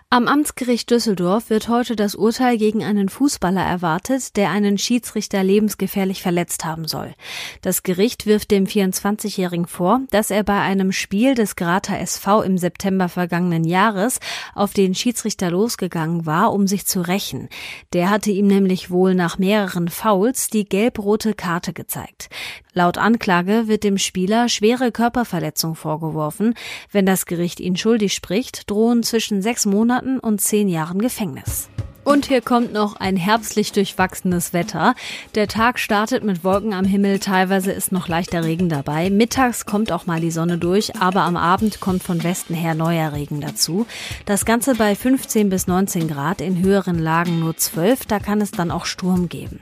Am 0.09 0.27
Amtsgericht 0.27 0.91
Düsseldorf 0.91 1.51
wird 1.51 1.69
heute 1.69 1.95
das 1.95 2.15
Urteil 2.15 2.59
gegen 2.59 2.83
einen 2.83 3.09
Fußballer 3.09 3.63
erwartet, 3.63 4.37
der 4.37 4.51
einen 4.51 4.79
Schiedsrichter 4.79 5.45
lebensgefährlich 5.45 6.23
verletzt 6.23 6.65
haben 6.65 6.89
soll. 6.89 7.15
Das 7.63 7.83
Gericht 7.83 8.27
wirft 8.27 8.51
dem 8.51 8.67
24-Jährigen 8.67 9.67
vor, 9.67 10.01
dass 10.11 10.31
er 10.31 10.43
bei 10.43 10.61
einem 10.61 10.93
Spiel 10.93 11.35
des 11.35 11.57
Grater 11.57 11.99
SV 11.99 12.43
im 12.43 12.59
September 12.59 13.09
vergangenen 13.09 13.65
Jahres 13.65 14.19
auf 14.55 14.73
den 14.73 14.95
Schiedsrichter 14.95 15.51
losgegangen 15.51 16.27
war, 16.27 16.53
um 16.53 16.67
sich 16.67 16.87
zu 16.87 17.07
rächen. 17.07 17.49
Der 17.93 18.11
hatte 18.11 18.31
ihm 18.31 18.49
nämlich 18.49 18.91
wohl 18.91 19.15
nach 19.15 19.39
mehreren 19.39 19.89
Fouls 19.89 20.49
die 20.49 20.65
gelb-rote 20.65 21.35
Karte 21.35 21.73
gezeigt. 21.73 22.29
Laut 22.73 22.99
Anklage 22.99 23.67
wird 23.67 23.85
dem 23.85 23.99
Spieler 23.99 24.49
schwere 24.49 24.93
Körperverletzung 24.93 25.75
vorgeworfen. 25.75 26.55
Wenn 26.93 27.07
das 27.07 27.27
Gericht 27.27 27.61
ihn 27.61 27.77
schuldig 27.77 28.15
spricht, 28.15 28.71
drohen 28.71 29.03
zwischen 29.03 29.43
sechs 29.43 29.67
Monaten 29.67 30.19
und 30.19 30.41
zehn 30.41 30.69
Jahren 30.69 31.01
Gefängnis. 31.01 31.69
Und 32.11 32.27
hier 32.27 32.41
kommt 32.41 32.73
noch 32.73 32.97
ein 32.97 33.17
herbstlich 33.17 33.71
durchwachsenes 33.71 34.53
Wetter. 34.53 34.97
Der 35.37 35.47
Tag 35.47 35.79
startet 35.79 36.25
mit 36.25 36.43
Wolken 36.43 36.75
am 36.75 36.85
Himmel, 36.85 37.21
teilweise 37.21 37.71
ist 37.71 37.93
noch 37.93 38.09
leichter 38.09 38.43
Regen 38.43 38.69
dabei. 38.69 39.11
Mittags 39.11 39.65
kommt 39.65 39.93
auch 39.93 40.07
mal 40.07 40.21
die 40.21 40.33
Sonne 40.33 40.59
durch, 40.59 40.97
aber 40.97 41.23
am 41.23 41.37
Abend 41.37 41.79
kommt 41.79 42.03
von 42.03 42.25
Westen 42.25 42.53
her 42.53 42.75
neuer 42.75 43.13
Regen 43.13 43.41
dazu. 43.41 43.87
Das 44.27 44.45
Ganze 44.45 44.75
bei 44.75 44.97
15 44.97 45.51
bis 45.51 45.69
19 45.69 46.09
Grad, 46.09 46.41
in 46.41 46.61
höheren 46.61 46.99
Lagen 46.99 47.39
nur 47.39 47.57
12, 47.57 48.07
da 48.07 48.19
kann 48.19 48.41
es 48.41 48.51
dann 48.51 48.73
auch 48.73 48.87
Sturm 48.87 49.29
geben. 49.29 49.61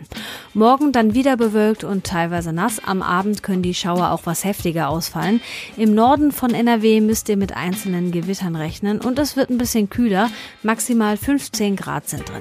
Morgen 0.54 0.90
dann 0.92 1.12
wieder 1.12 1.36
bewölkt 1.36 1.84
und 1.84 2.04
teilweise 2.04 2.54
nass. 2.54 2.80
Am 2.82 3.02
Abend 3.02 3.42
können 3.42 3.62
die 3.62 3.74
Schauer 3.74 4.10
auch 4.10 4.22
was 4.24 4.44
heftiger 4.44 4.88
ausfallen. 4.88 5.42
Im 5.76 5.94
Norden 5.94 6.32
von 6.32 6.54
NRW 6.54 7.02
müsst 7.02 7.28
ihr 7.28 7.36
mit 7.36 7.54
einzelnen 7.54 8.10
Gewittern 8.10 8.56
rechnen 8.56 9.02
und 9.02 9.18
es 9.18 9.36
wird 9.36 9.50
ein 9.50 9.58
bisschen 9.58 9.90
kühler, 9.90 10.30
maximal 10.62 11.18
15 11.18 11.76
Grad 11.76 12.08
sind 12.08 12.26
drin. 12.26 12.37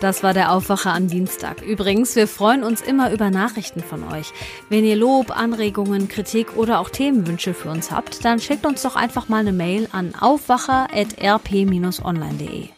Das 0.00 0.22
war 0.22 0.32
der 0.34 0.52
Aufwacher 0.52 0.92
am 0.92 1.08
Dienstag. 1.08 1.62
Übrigens, 1.62 2.14
wir 2.16 2.28
freuen 2.28 2.62
uns 2.62 2.82
immer 2.82 3.10
über 3.12 3.30
Nachrichten 3.30 3.80
von 3.80 4.04
euch. 4.12 4.32
Wenn 4.68 4.84
ihr 4.84 4.96
Lob, 4.96 5.34
Anregungen, 5.36 6.08
Kritik 6.08 6.56
oder 6.56 6.80
auch 6.80 6.90
Themenwünsche 6.90 7.54
für 7.54 7.70
uns 7.70 7.90
habt, 7.90 8.24
dann 8.24 8.38
schickt 8.38 8.66
uns 8.66 8.82
doch 8.82 8.96
einfach 8.96 9.28
mal 9.28 9.40
eine 9.40 9.52
Mail 9.52 9.88
an 9.92 10.14
aufwacher.rp-online.de. 10.14 12.68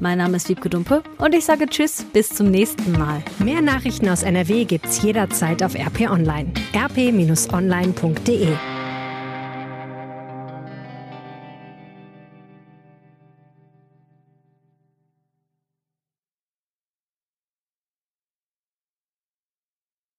Mein 0.00 0.18
Name 0.18 0.36
ist 0.36 0.48
Wiebke 0.48 0.68
Dumpe 0.68 1.02
und 1.18 1.34
ich 1.34 1.44
sage 1.44 1.66
Tschüss, 1.66 2.04
bis 2.12 2.30
zum 2.30 2.50
nächsten 2.50 2.92
Mal. 2.92 3.22
Mehr 3.38 3.62
Nachrichten 3.62 4.08
aus 4.08 4.22
NRW 4.22 4.64
gibt's 4.64 5.02
jederzeit 5.02 5.62
auf 5.62 5.74
RP 5.74 6.10
Online. 6.10 6.52
rp-online.de 6.74 8.48